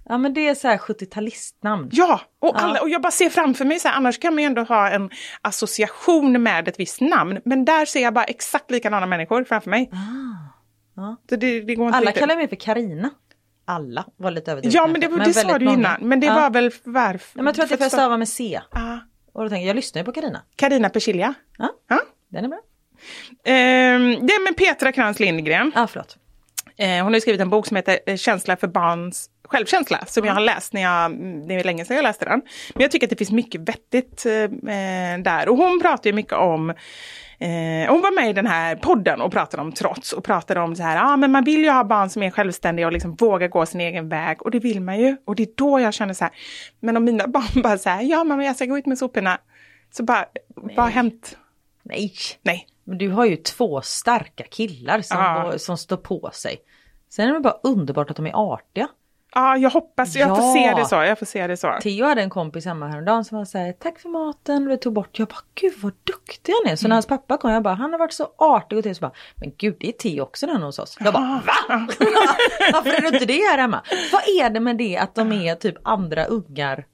[0.06, 1.90] Ja men det är så här 70-talistnamn.
[1.92, 4.48] Ja, och, alla, och jag bara ser framför mig så här, annars kan man ju
[4.48, 5.10] ändå ha en
[5.42, 7.40] association med ett visst namn.
[7.46, 9.90] Men där ser jag bara exakt likadana människor framför mig.
[11.30, 12.20] Så det, det inte Alla riktigt.
[12.20, 13.10] kallar mig för Karina.
[13.66, 14.76] Alla var lite överdrivet.
[14.76, 15.78] Ja, men det, kanske, det sa du många.
[15.78, 15.98] innan.
[16.10, 16.34] Men det ja.
[16.36, 17.40] var väl varför?
[17.40, 18.62] Ja, men jag tror att det är för att stava med C.
[18.72, 18.98] Ah.
[19.34, 20.42] Och då tänker jag, jag lyssnar ju på Karina.
[20.56, 21.34] Carina Persilja.
[21.58, 22.00] Ja, Ja.
[22.30, 22.60] den är bra.
[23.44, 25.72] Ehm, det är med Petra Krantz Lindgren.
[25.76, 26.18] Ja, förlåt.
[26.78, 30.26] Eh, hon har ju skrivit en bok som heter eh, Känsla för barns självkänsla som
[30.26, 32.42] jag har läst när jag, mm, det är länge sedan jag läste den.
[32.74, 35.50] Men jag tycker att det finns mycket vettigt eh, där.
[35.50, 36.74] Och hon pratar ju mycket om
[37.90, 40.84] hon var med i den här podden och pratade om trots och pratade om så
[40.84, 43.66] här, ah, men man vill ju ha barn som är självständiga och liksom vågar gå
[43.66, 45.18] sin egen väg och det vill man ju.
[45.26, 46.34] Och det är då jag känner så här,
[46.80, 49.38] men om mina barn bara så här, ja mamma jag ska gå ut med soporna,
[49.92, 51.38] så bara, vad har hänt?
[51.84, 52.14] Nej.
[52.42, 52.68] Nej.
[52.84, 55.54] Men du har ju två starka killar som, Ja.
[55.58, 56.58] som står på sig.
[57.10, 58.88] Sen är det bara underbart att de är artiga.
[59.36, 60.54] Ja, jag hoppas, jag får Ja.
[60.54, 61.78] se det så, jag får se det så.
[61.82, 64.94] Theo hade en kompis hemma häromdagen som var såhär, tack för maten, och det tog
[64.94, 65.20] bort.
[65.20, 66.76] Jag bara, gud vad duktig han är.
[66.76, 69.02] Så när hans pappa kom, jag bara, han har varit så artig och till så
[69.02, 70.98] bara, men gud det är Theo också den hos oss.
[71.00, 71.54] Jag bara, va?
[72.74, 73.82] Varför är du inte det här hemma?
[74.12, 76.86] Vad är det med det att de är typ andra ungar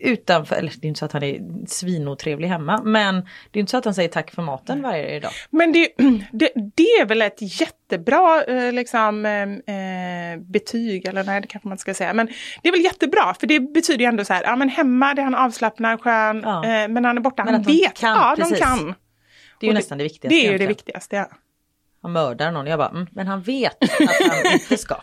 [0.00, 3.14] utanför, eller det är inte så att han är svinotrevlig hemma, men
[3.50, 5.30] det är inte så att han säger tack för maten varje dag.
[5.50, 5.88] Men det,
[6.32, 11.68] det, det är väl ett jättebra eh, liksom, eh, eh, betyg, eller nej det kanske
[11.68, 12.12] man ska säga.
[12.14, 12.28] Men
[12.62, 15.20] det är väl jättebra, för det betyder ju ändå så här, ja men hemma det
[15.20, 16.64] är han avslappnad, skön, Ja.
[16.64, 17.94] eh, men han är borta, Men han vet.
[17.94, 18.58] kan, ja, precis.
[18.58, 18.94] de kan.
[19.60, 20.28] Det är ju Och nästan det viktigaste.
[20.36, 21.26] Det är ju det viktigaste, ja.
[22.06, 23.90] Han mördar någon, jag bara, mm, men han vet att
[24.30, 24.96] han inte ska.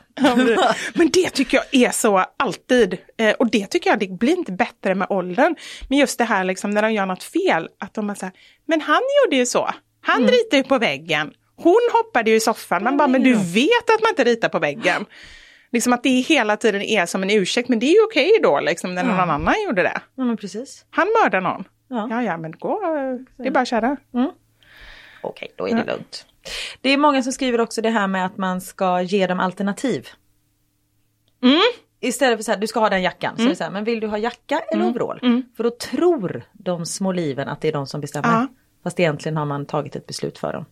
[0.93, 2.97] Men det tycker jag är så alltid.
[3.17, 5.55] Eh, och det tycker jag, det blir inte bättre med åldern.
[5.89, 8.33] Men just det här liksom när de gör något fel, att de bara säger,
[8.67, 9.69] men han gjorde ju så.
[10.01, 10.31] Han Mm.
[10.31, 11.31] ritade ju på väggen.
[11.55, 12.83] Hon hoppade ju i soffan.
[12.83, 15.05] Man bara, men du vet att man inte ritar på väggen.
[15.71, 18.59] Liksom att det hela tiden är som en ursäkt, men det är ju okej då
[18.59, 20.01] liksom när någon annan gjorde det.
[20.15, 20.85] Ja men precis.
[20.89, 21.63] Han mördar någon.
[21.89, 22.07] Ja.
[22.09, 22.79] Ja, ja, men gå,
[23.37, 23.97] det är bara att köra.
[25.23, 26.25] Okej, då är det lugnt.
[26.81, 30.07] Det är många som skriver också det här med att man ska ge dem alternativ.
[31.43, 31.59] Mm.
[31.99, 33.37] Istället för så här, du ska ha den jackan.
[33.37, 35.43] Så är det så här, men vill du ha jacka eller overall?
[35.57, 38.29] För då tror de små liven att det är de som bestämmer.
[38.29, 38.47] Ja.
[38.83, 40.65] Fast egentligen har man tagit ett beslut för dem.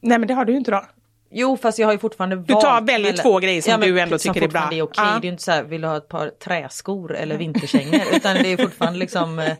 [0.00, 0.84] Nej, men det har du ju inte då.
[1.30, 2.64] Jo fast jag har ju fortfarande valt.
[2.64, 4.68] tar- väljer två grejer som men du ändå tycker är bra.
[4.72, 5.04] är okej.
[5.04, 5.18] Ja.
[5.20, 8.00] Det är inte så här, vill du ha ett par träskor eller vinterkängor?
[8.16, 9.52] utan det är fortfarande liksom, eh,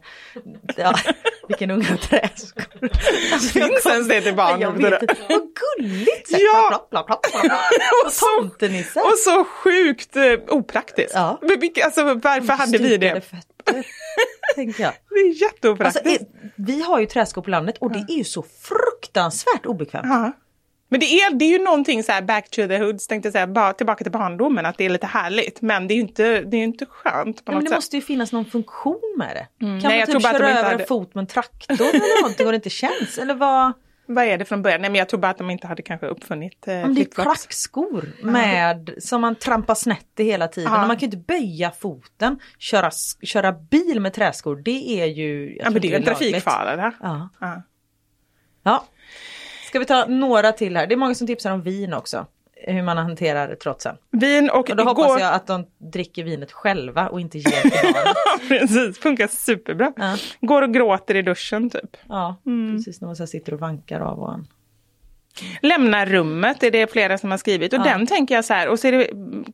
[0.76, 0.94] ja,
[1.48, 2.64] vilken unge träskor?
[3.32, 4.60] Alltså, Finns ens det till barn?
[4.60, 5.14] Jag vet inte.
[5.28, 5.40] Vad
[5.78, 6.28] gulligt!
[6.28, 6.66] Så Ja.
[6.70, 7.60] plopp, plopp, plopp, plopp, plopp.
[8.06, 11.12] Och så, och så sjukt eh, opraktiskt.
[11.14, 11.38] Ja.
[11.42, 13.20] Men vilka- Alltså, varför hade vi det?
[13.20, 13.86] fötter,
[14.54, 14.92] tänker jag.
[15.10, 16.06] Det är Alltså, jätteopraktiskt.
[16.06, 16.26] är,
[16.56, 20.06] vi har ju träskor på landet och det är ju så fruktansvärt obekvämt.
[20.08, 20.32] Ja.
[20.94, 23.32] Men det är, det är ju någonting så här back to the hoods, tänkte jag
[23.32, 25.60] säga, bara tillbaka till barndomen, att det är lite härligt.
[25.62, 27.76] Men det är ju inte, det är inte skönt på Ja, något men det sätt.
[27.76, 29.46] måste ju finnas någon funktion med det.
[29.66, 32.52] Kan Nej, man typ köra över hade- en fot med en traktor eller någonting och
[32.52, 33.18] det inte känns?
[33.18, 33.72] Eller vad?
[34.06, 34.80] Vad är det från början?
[34.80, 37.04] Nej men jag tror bara att de inte hade kanske uppfunnit eh, Om det är
[37.04, 40.72] klackskor med, som man trampar snett i hela tiden.
[40.72, 40.78] Ja.
[40.78, 42.38] Man kan ju inte böja foten.
[42.58, 42.90] Köra,
[43.22, 45.56] köra bil med träskor, det är ju...
[45.58, 46.92] Ja men det är ju en trafikfara.
[47.02, 47.28] Ja.
[47.40, 47.62] Ja.
[48.64, 48.84] ja.
[49.74, 50.86] Ska vi ta några till här?
[50.86, 52.26] Det är många som tipsar om vin också.
[52.66, 53.96] hur man hanterar trotsen.
[54.10, 55.20] Vin och, Och då hoppas går...
[55.20, 58.16] jag att de dricker vinet själva och inte ger till barnet.
[58.48, 59.92] Precis, funkar superbra.
[59.96, 60.16] Ja.
[60.40, 61.96] Går och gråter i duschen typ.
[62.08, 62.76] Ja, Mm.
[62.76, 64.46] precis när man så sitter och vankar av och an.
[65.62, 67.84] Lämna rummet är det flera som har skrivit och Ja.
[67.84, 69.44] den tänker jag så här och så är det mm,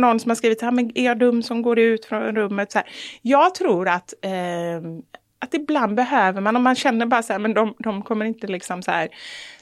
[0.00, 2.72] någon som har skrivit så här, men är jag dum som går ut från rummet?
[2.72, 2.88] Så här.
[3.22, 4.30] Jag tror att eh,
[5.40, 8.46] att ibland behöver man, om man känner bara så här, men de, de kommer inte
[8.46, 9.08] liksom så här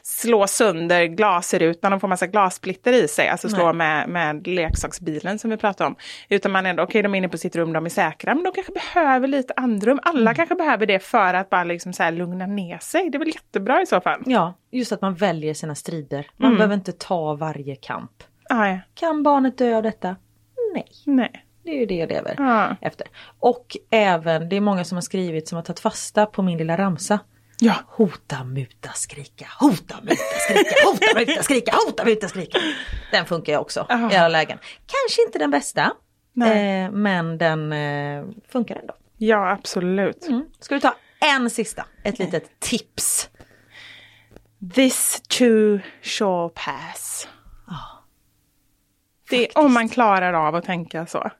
[0.03, 3.75] slå sönder glasrutan och få massa glassplitter i sig, alltså slå Nej.
[3.75, 5.97] med, med leksaksbilen som vi pratade om.
[6.29, 8.53] Utan man ändå, okej de är inne på sitt rum, de är säkra, men de
[8.53, 9.99] kanske behöver lite andrum.
[10.03, 10.35] Alla Mm.
[10.35, 13.11] kanske behöver det för att bara liksom så här lugna ner sig.
[13.11, 14.23] Det är väl jättebra i så fall.
[14.27, 16.27] Ja, just att man väljer sina strider.
[16.37, 16.57] Man Mm.
[16.59, 18.11] behöver inte ta varje kamp.
[18.51, 18.79] Ah, ja.
[18.95, 20.17] Kan barnet dö av detta?
[20.75, 21.45] Nej, Nej.
[21.69, 22.77] Det är ju det jag lever Ja.
[22.81, 23.07] efter.
[23.39, 26.77] Och även, det är många som har skrivit som har tagit fasta på min lilla
[26.79, 27.19] ramsa.
[27.61, 27.75] Ja.
[27.87, 32.59] Hota, muta, skrika, hota, muta, skrika, hota, muta, skrika, hota, muta, skrika.
[33.13, 34.13] Den funkar ju också Ja.
[34.13, 34.59] i alla lägen.
[34.87, 35.83] Kanske inte den bästa,
[36.45, 38.95] eh, men den eh, funkar ändå.
[39.17, 40.27] Ja, absolut.
[40.29, 40.45] Mm.
[40.61, 43.31] Ska du ta en sista, ett litet tips?
[44.75, 47.29] This too shall pass.
[49.31, 51.31] det, om man klarar av att tänka så.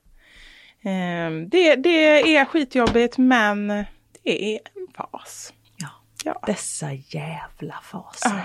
[0.83, 3.67] Ehm, det, det är skitjobbigt men
[4.23, 5.53] det är en fas.
[5.77, 5.87] Ja.
[6.23, 6.43] Ja.
[6.45, 8.29] Dessa jävla faser.
[8.29, 8.43] Ah.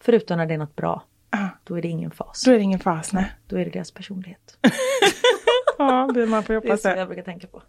[0.00, 1.46] Förutom när det är något bra, Ah.
[1.64, 2.42] då är det ingen fas.
[2.44, 3.32] Då är det ingen fas, nej.
[3.46, 4.58] Då är det deras personlighet.
[5.78, 7.62] Ja, det man får Det är hoppas så jag brukar tänka på.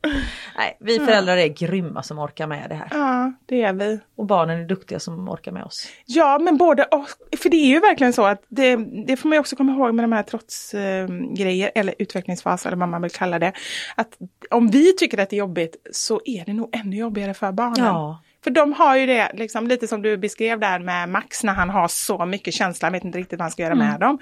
[0.57, 2.87] Nej, vi föräldrar är grymma som orkar med det här.
[2.91, 3.99] Ja, det är vi.
[4.15, 5.87] Och barnen är duktiga som orkar med oss.
[6.05, 7.07] Ja, men både och.
[7.37, 8.75] För det är ju verkligen så att det,
[9.07, 12.89] det får man ju också komma ihåg med de här trotsgrejer, eller utvecklingsfaser eller vad
[12.89, 13.53] man vill kalla det.
[13.95, 14.17] Att
[14.49, 17.85] om vi tycker att det är jobbigt så är det nog ännu jobbigare för barnen.
[17.85, 18.21] Ja.
[18.43, 21.69] För de har ju det, liksom, lite som du beskrev där med Max när han
[21.69, 24.19] har så mycket känsla, han vet inte riktigt vad han ska göra med dem.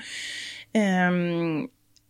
[0.74, 1.68] Ehm,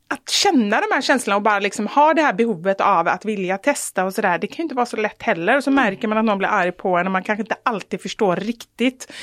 [0.10, 3.58] att känna de här känslorna och bara liksom ha det här behovet av att vilja
[3.58, 5.58] testa och sådär, det kan ju inte vara så lätt heller.
[5.58, 8.01] Och så märker man att någon blir arg på en och man kanske inte alltid
[8.01, 9.14] förstår riktigt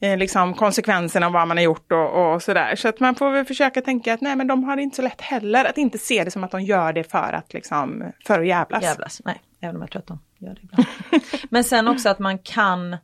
[0.00, 2.76] eh, liksom konsekvenserna av vad man har gjort och, och sådär.
[2.76, 5.02] Så att man får väl försöka tänka att nej men de har det inte så
[5.02, 8.40] lätt heller, att inte se det som att de gör det för att liksom, för
[8.40, 8.82] att jävlas.
[8.82, 9.20] Jävlas.
[9.24, 10.86] Nej, även om jag tror att de gör det ibland.
[11.50, 12.96] Men sen också att man kan,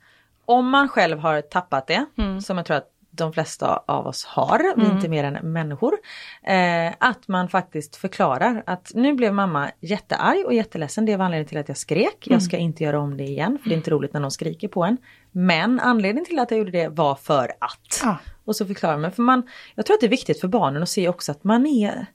[0.45, 2.07] om man själv har tappat det,
[2.43, 5.95] som jag tror att de flesta av oss har, är inte mer än människor.
[6.43, 11.49] Eh, att man faktiskt förklarar att nu blev mamma jättearg och jätteledsen, det var anledningen
[11.49, 12.27] till att jag skrek.
[12.27, 14.69] Jag ska inte göra om det igen, för det är inte roligt när någon skriker
[14.69, 14.97] på en.
[15.33, 18.01] Men anledningen till att jag gjorde det var för att.
[18.03, 18.19] Ja.
[18.45, 19.43] Och så förklarar man, för man,
[19.75, 22.07] jag tror att det är viktigt för barnen att se också att man är,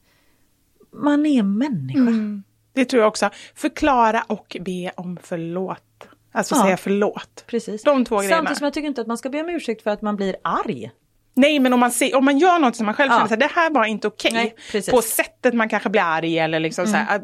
[0.91, 2.43] man är människa.
[2.73, 3.29] Det tror jag också.
[3.55, 6.07] Förklara och be om förlåt.
[6.35, 6.63] Alltså Ja.
[6.63, 7.43] säga förlåt.
[7.47, 7.83] Precis.
[7.83, 8.35] De två grejerna.
[8.37, 10.35] Samtidigt som jag tycker inte att man ska be om ursäkt för att man blir
[10.43, 10.91] arg.
[11.37, 13.17] Nej men om man, ser, om man gör något som man själv Ja.
[13.19, 14.55] känner att det här var inte okej.
[14.71, 14.91] Precis.
[14.93, 17.21] på sättet man kanske blir arg eller liksom så här, att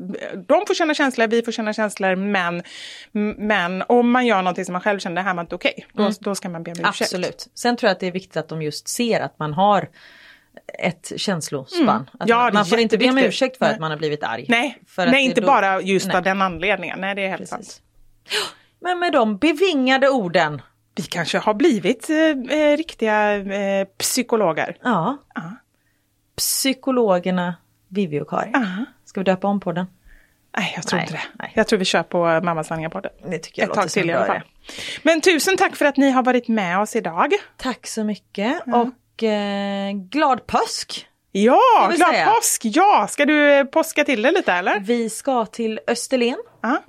[0.47, 2.63] De får känna känslor, vi får känna känslor men,
[3.37, 5.85] men om man gör någonting som man själv känner det här var inte okej.
[5.93, 7.01] Då, då ska man be om ursäkt.
[7.01, 7.47] Absolut.
[7.55, 9.89] Sen tror jag att det är viktigt att de just ser att man har
[10.79, 12.09] ett känslospann.
[12.19, 13.73] Att Ja, man, får inte be om ursäkt för Nej.
[13.73, 14.45] att man har blivit arg.
[14.49, 16.17] Nej, För att nej inte då- bara just Nej.
[16.17, 17.01] av den anledningen.
[17.01, 17.49] Nej det är helt Precis.
[17.49, 17.81] sant.
[18.81, 20.61] Men med de bevingade orden.
[20.95, 22.17] Vi kanske har blivit eh,
[22.59, 24.77] eh, riktiga eh, psykologer.
[24.83, 25.17] Ja.
[25.35, 25.41] Ja.
[26.37, 27.55] Psykologerna
[27.87, 28.49] Vivi och Kari.
[28.53, 28.85] Ja.
[29.05, 29.85] Ska vi döpa om podden?
[30.57, 31.23] Nej, jag tror Nej, inte det.
[31.39, 31.51] nej.
[31.55, 33.11] Jag tror vi kör på Mamma Sanningar-podden.
[33.29, 34.41] Det tycker jag Ett tag till i alla fall.
[35.03, 37.33] Men tusen tack för att ni har varit med oss idag.
[37.57, 41.07] Tack så mycket och eh, glad påsk!
[41.31, 42.25] Ja, glad säga.
[42.25, 42.61] påsk!
[42.65, 44.79] Ja, ska du eh, påska till det lite eller?
[44.79, 46.37] Vi ska till Österlen,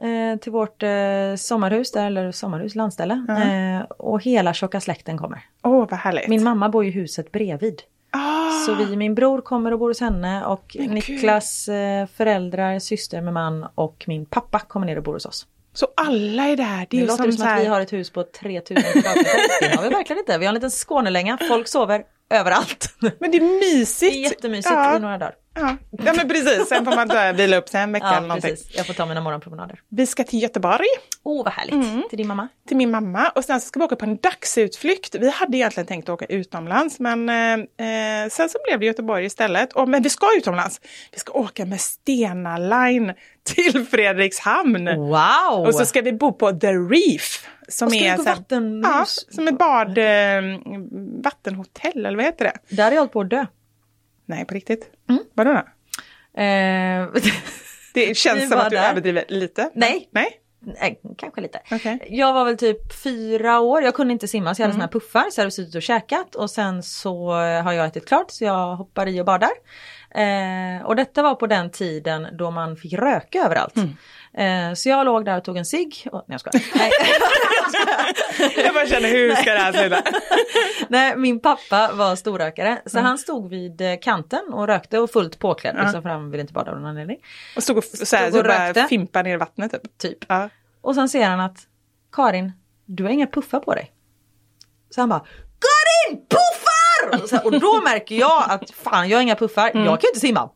[0.02, 0.88] eh, till vårt eh,
[1.36, 3.14] sommarhus, där, eller sommarhus, landställe.
[3.28, 5.44] Eh, och hela tjocka släkten kommer.
[5.62, 6.28] Åh, vad härligt.
[6.28, 7.82] Min mamma bor i huset bredvid.
[8.10, 12.78] ah, Så vi, min bror kommer och bor hos henne och Men Niklas eh, föräldrar,
[12.78, 15.46] syster med man och min pappa kommer ner och bor hos oss.
[15.74, 16.86] Så alla är där.
[16.90, 17.56] Det är Det låter som, som här...
[17.56, 19.70] att vi har ett hus på 3000 kvadratmeter.
[19.70, 20.38] Det har vi verkligen inte.
[20.38, 22.02] Vi har en liten Skånelänga, folk sover
[22.32, 22.94] överallt.
[23.20, 23.46] Men det är Det
[23.78, 24.14] mysigt.
[24.16, 24.96] är jättemysigt ja.
[24.96, 25.34] i några dagar.
[25.54, 25.76] Ja.
[25.90, 26.68] ja, men precis.
[26.68, 28.50] Sen får man vila upp sig en vecka eller Ja, någonting.
[28.50, 28.76] precis.
[28.76, 29.80] Jag får ta mina morgonpromenader.
[29.88, 30.86] Vi ska till Göteborg.
[31.22, 32.08] Åh, oh, vad härligt.
[32.08, 32.48] Till din mamma.
[32.68, 35.14] till min mamma och sen ska vi åka på en dagsutflykt.
[35.14, 37.52] Vi hade egentligen tänkt åka utomlands men eh,
[38.22, 39.72] eh, sen så blev det Göteborg istället.
[39.72, 40.80] Och, men vi ska utomlands.
[41.12, 44.84] Vi ska åka med Stena Line till Fredrikshamn.
[44.96, 45.66] Wow!
[45.66, 47.46] Och så ska vi bo på The Reef.
[47.68, 48.86] Som Och ska är vi här- vattenhus?
[49.28, 50.58] Ja, som ett bad, eh,
[51.24, 52.76] vattenhotell eller vad heter det?
[52.76, 53.46] Där är jag hållit på att dö.
[54.34, 54.90] Nej, på riktigt.
[55.08, 55.22] Mm.
[55.34, 55.58] Vadå då?
[56.40, 57.08] Eh,
[57.94, 58.90] Det känns som att du där.
[58.90, 59.70] överdriver lite.
[59.74, 60.08] Nej.
[60.12, 60.38] Nej?
[60.80, 61.60] Nej, kanske lite.
[61.70, 61.98] Okej.
[62.10, 64.88] Jag var väl typ fyra år, jag kunde inte simma så jag hade Mm.
[64.90, 68.08] såna här puffar så jag hade suttit och käkat och sen så har jag ätit
[68.08, 69.50] klart så jag hoppar i och badar.
[70.14, 73.76] Eh, och detta var på den tiden då man fick röka överallt.
[73.76, 73.96] Mm.
[74.38, 76.08] Eh, så jag låg där och tog en cigg.
[76.12, 76.64] och- Nej jag skojar.
[76.78, 76.90] Nej.
[78.64, 80.02] Jag bara känner, hur ska det här sluta?
[80.88, 83.06] Nej, min pappa var storrökare så Mm.
[83.08, 86.52] han stod vid eh, kanten och rökte och fullt påklädd liksom, för han ville inte
[86.52, 87.16] bada av någon anledning.
[87.56, 88.86] Och stod och f- så här, Stod och så bara rökte.
[88.88, 89.98] fimpa ner i vattnet typ.
[89.98, 90.18] Typ.
[90.28, 90.48] Ja.
[90.80, 91.58] Och sen ser han att
[92.12, 92.52] Karin,
[92.86, 93.92] du har inga puffar på dig.
[94.90, 95.20] Så han bara
[95.60, 96.91] Karin, puffar!
[97.22, 100.00] Och, så här, och då märker jag att fan jag har inga puffar, jag kan
[100.02, 100.50] ju inte simma.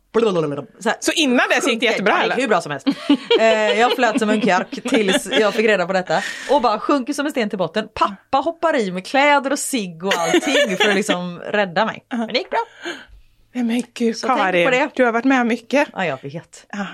[0.79, 2.35] Så, här, Så innan dess gick det jättebra det eller?
[2.35, 2.87] hur bra som helst.
[3.39, 6.21] Eh, jag flöt som en kjark tills jag fick reda på detta.
[6.51, 7.87] Och bara sjunker som en sten till botten.
[7.93, 12.05] Pappa hoppar i med kläder och cigg och allting för att liksom rädda mig.
[12.09, 12.59] Men det gick bra.
[13.57, 14.89] Nej men gud Så Karin, det.
[14.95, 15.87] du har varit med om mycket.
[15.93, 16.65] Ja, jag vet.
[16.71, 16.85] Ja.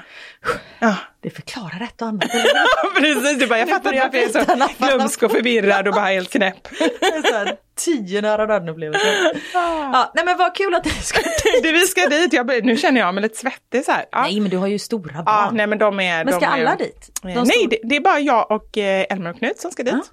[0.80, 0.95] Ja.
[1.22, 2.31] Det förklarar ett och annat.
[2.98, 6.06] Precis, du bara, jag fattar inte varför jag är så glömsk och förvirrad och bara
[6.06, 6.68] helt knäpp.
[7.76, 9.41] Tio nära döden upplevelser.
[9.53, 11.22] Ja, nej men vad kul att du ska
[11.64, 14.06] Du, vi ska dit, jag, nu känner jag mig lite svettig så här.
[14.11, 14.22] Ja.
[14.22, 15.26] Nej men du har ju stora barn.
[15.26, 16.26] Ja, nej men de är...
[16.26, 17.19] men ska de är, alla dit?
[17.22, 20.11] De Nej, det, det är bara jag och eh, Elmer och Knut som ska dit.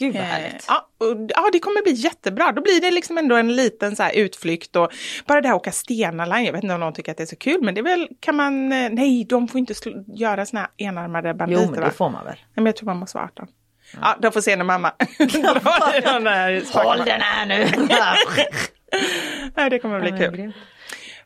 [0.00, 0.64] Gud vad Eh, härligt.
[0.68, 0.88] Ja,
[1.28, 2.52] ja, det kommer bli jättebra.
[2.52, 4.90] Då blir det liksom ändå en liten så utflykt och
[5.26, 6.44] bara det här åka Stena Line.
[6.44, 8.08] Jag vet inte om någon tycker att det är så kul, men det är väl,
[8.20, 9.74] kan man, eh, nej, de får inte
[10.14, 12.34] göra såna här enarmade banditer Jo men det får man väl.
[12.34, 13.46] Nej, men jag tror man måste vara 18.
[14.00, 17.24] Ja, de får se när mamma drar i de där spakarna.
[17.24, 17.66] här nu!
[19.56, 20.52] Nej, det kommer bli Ja, kul.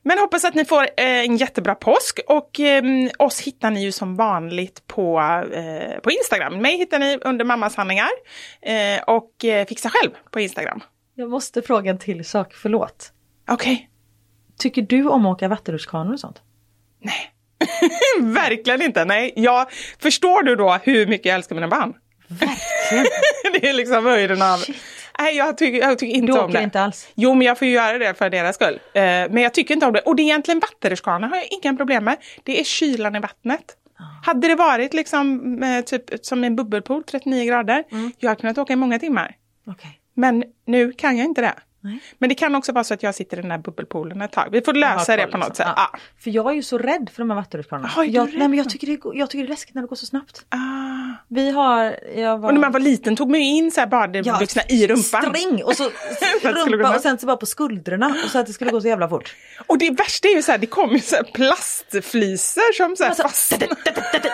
[0.07, 2.83] Men hoppas att ni får eh, en jättebra påsk och eh,
[3.19, 5.21] oss hittar ni ju som vanligt på,
[5.53, 6.63] eh, på Instagram.
[6.63, 8.09] Mig hittar ni under mammas handlingar
[8.63, 9.31] eh, och
[9.69, 10.81] fixa själv på Instagram.
[11.15, 13.13] Jag måste fråga en till sak, förlåt.
[13.49, 13.91] Okej.
[14.59, 16.43] Tycker du om att åka vattenrutschkanor och sånt?
[17.01, 17.31] Nej.
[18.35, 19.05] Verkligen inte.
[19.05, 19.67] Nej, jag,
[19.99, 21.95] förstår du då hur mycket jag älskar mina barn?
[22.29, 23.07] Verkligen.
[23.53, 24.65] det är liksom höjden av...
[25.19, 26.63] Nej, jag tycker, jag tycker inte Du om det.
[26.63, 27.09] inte alls?
[27.15, 28.75] Jo, men jag får ju göra det för deras skull.
[28.93, 30.01] Eh, men jag tycker inte om det.
[30.01, 32.17] Och det är egentligen vattenrutschkanor har jag inga problem med.
[32.43, 33.77] Det är kylan i vattnet.
[34.25, 37.85] Hade det varit liksom eh, typ som en bubbelpool, 39 grader,
[38.19, 39.37] jag hade kunnat åka i många timmar.
[39.67, 40.01] Okej.
[40.15, 41.55] Men nu kan jag inte det.
[41.85, 42.01] Nej.
[42.19, 44.49] Men det kan också vara så att jag sitter i den här bubbelpoolen ett tag.
[44.53, 45.67] Vi får lösa det på något sätt.
[45.77, 45.89] Ja.
[45.93, 45.99] Ah.
[46.19, 47.91] För jag är ju så rädd för de här vattenrutschkanorna.
[48.05, 49.97] Jag, rädd nej, men jag, tycker det, jag tycker det är läskigt när det går
[49.97, 50.45] så snabbt.
[50.49, 50.59] Ah.
[51.29, 52.49] Vi har, jag var...
[52.49, 55.35] Och när man var liten tog man ju in så här badbyxorna i rumpan.
[55.35, 55.85] String och så
[56.43, 59.09] rumpa och sen så bara på skuldrorna och så att det skulle gå så jävla
[59.09, 59.35] fort.
[59.67, 63.03] Och det värsta är ju så här, det kommer ju så här plastflisor som så
[63.03, 63.69] här Alltså, fastnar.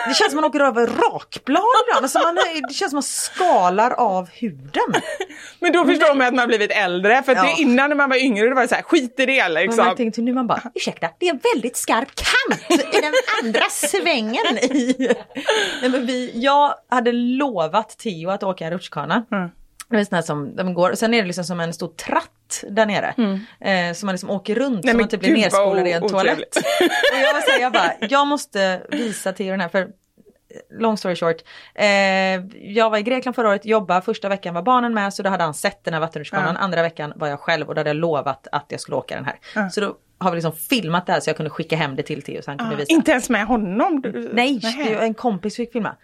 [0.07, 2.03] Det känns som man åker över rakblad ibland.
[2.03, 2.35] Alltså man,
[2.67, 5.01] det känns som man skalar av huden.
[5.59, 7.23] Men då förstår man att man har blivit äldre.
[7.23, 7.55] För Ja.
[7.55, 9.53] det, innan när man var yngre då var det så här, skit i det Man
[9.53, 9.85] liksom.
[9.85, 13.13] märkte till nu man bara, ursäkta, det är en väldigt skarp kant i den
[13.43, 14.57] andra svängen.
[14.57, 14.95] I.
[15.81, 19.25] Nej, men vi, jag hade lovat Theo att åka rutschkana.
[19.31, 19.49] Mm.
[19.89, 22.85] Det är som de går, och sen är det liksom som en stor tratt där
[22.85, 23.13] nere.
[23.59, 24.81] Eh, så man liksom åker runt Mm.
[24.83, 26.55] Nej, så men man typ blir nerspolad i en toalett.
[26.55, 29.87] och jag, var så här, jag bara, jag måste visa Theo den här för
[30.79, 31.35] Long story short.
[31.75, 31.85] Eh,
[32.75, 35.43] jag var i Grekland förra året, jobbade, första veckan var barnen med så då hade
[35.43, 36.57] han sett den här vattenrutschkanan.
[36.57, 39.25] Andra veckan var jag själv och då hade jag lovat att jag skulle åka den
[39.25, 39.69] här.
[39.69, 42.21] Så då har vi liksom filmat det här så jag kunde skicka hem det till
[42.21, 42.93] Theo så han kunde visa.
[42.93, 44.01] Inte ens med honom?
[44.01, 44.59] Du- Nej,
[44.95, 45.95] var en kompis fick filma.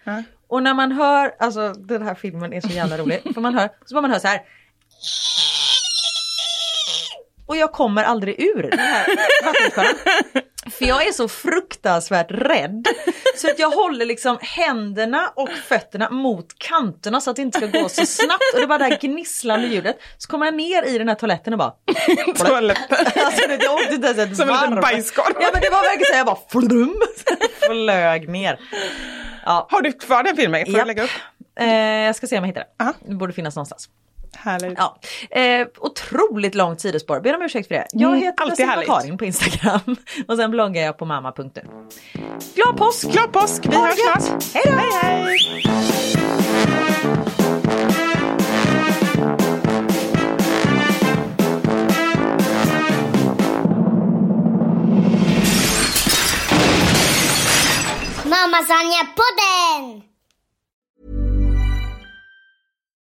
[0.48, 3.20] Och när man hör, alltså den här filmen är så jävla rolig.
[3.34, 4.40] För man hör, så bara man hör så här.
[7.48, 9.06] Och jag kommer aldrig ur den här
[9.44, 9.94] vattenrutschkanan.
[10.70, 12.86] För jag är så fruktansvärt rädd.
[13.36, 17.80] Så att jag håller liksom händerna och fötterna mot kanterna så att det inte ska
[17.80, 18.42] gå så snabbt.
[18.54, 19.98] Och det bara det här gnisslande ljudet.
[20.18, 21.72] Så kommer jag ner i den här toaletten och bara
[22.36, 22.96] Toaletten.
[23.24, 25.36] Alltså det, jag åkte inte ens ett Som en liten bajskorv.
[25.40, 27.02] Ja men det var verkligen så jag bara flum.
[27.66, 28.60] Flög ner.
[29.44, 29.66] Ja.
[29.70, 30.66] Har du kvar den filmen?
[30.66, 31.10] Får jag lägga upp?
[31.60, 32.84] Eh, jag ska se om jag hittar det.
[32.84, 32.94] Aha.
[33.06, 33.88] Det borde finnas någonstans.
[34.36, 34.78] Härligt.
[34.78, 34.98] Ja.
[35.40, 37.86] Eh, otroligt långt sidospår, ber om ursäkt för det.
[37.92, 38.88] Jag Mm, heter härligt.
[38.88, 39.96] Karin på Instagram
[40.28, 41.62] och sen bloggar jag på mamma.nu.
[42.54, 43.10] Glad påsk!
[43.12, 43.66] Glad påsk!
[43.66, 44.42] Vi hörs snart.
[44.54, 44.72] Hej då!
[44.72, 46.48] Hej, hej.
[58.24, 60.07] Mamma Sanja-podden!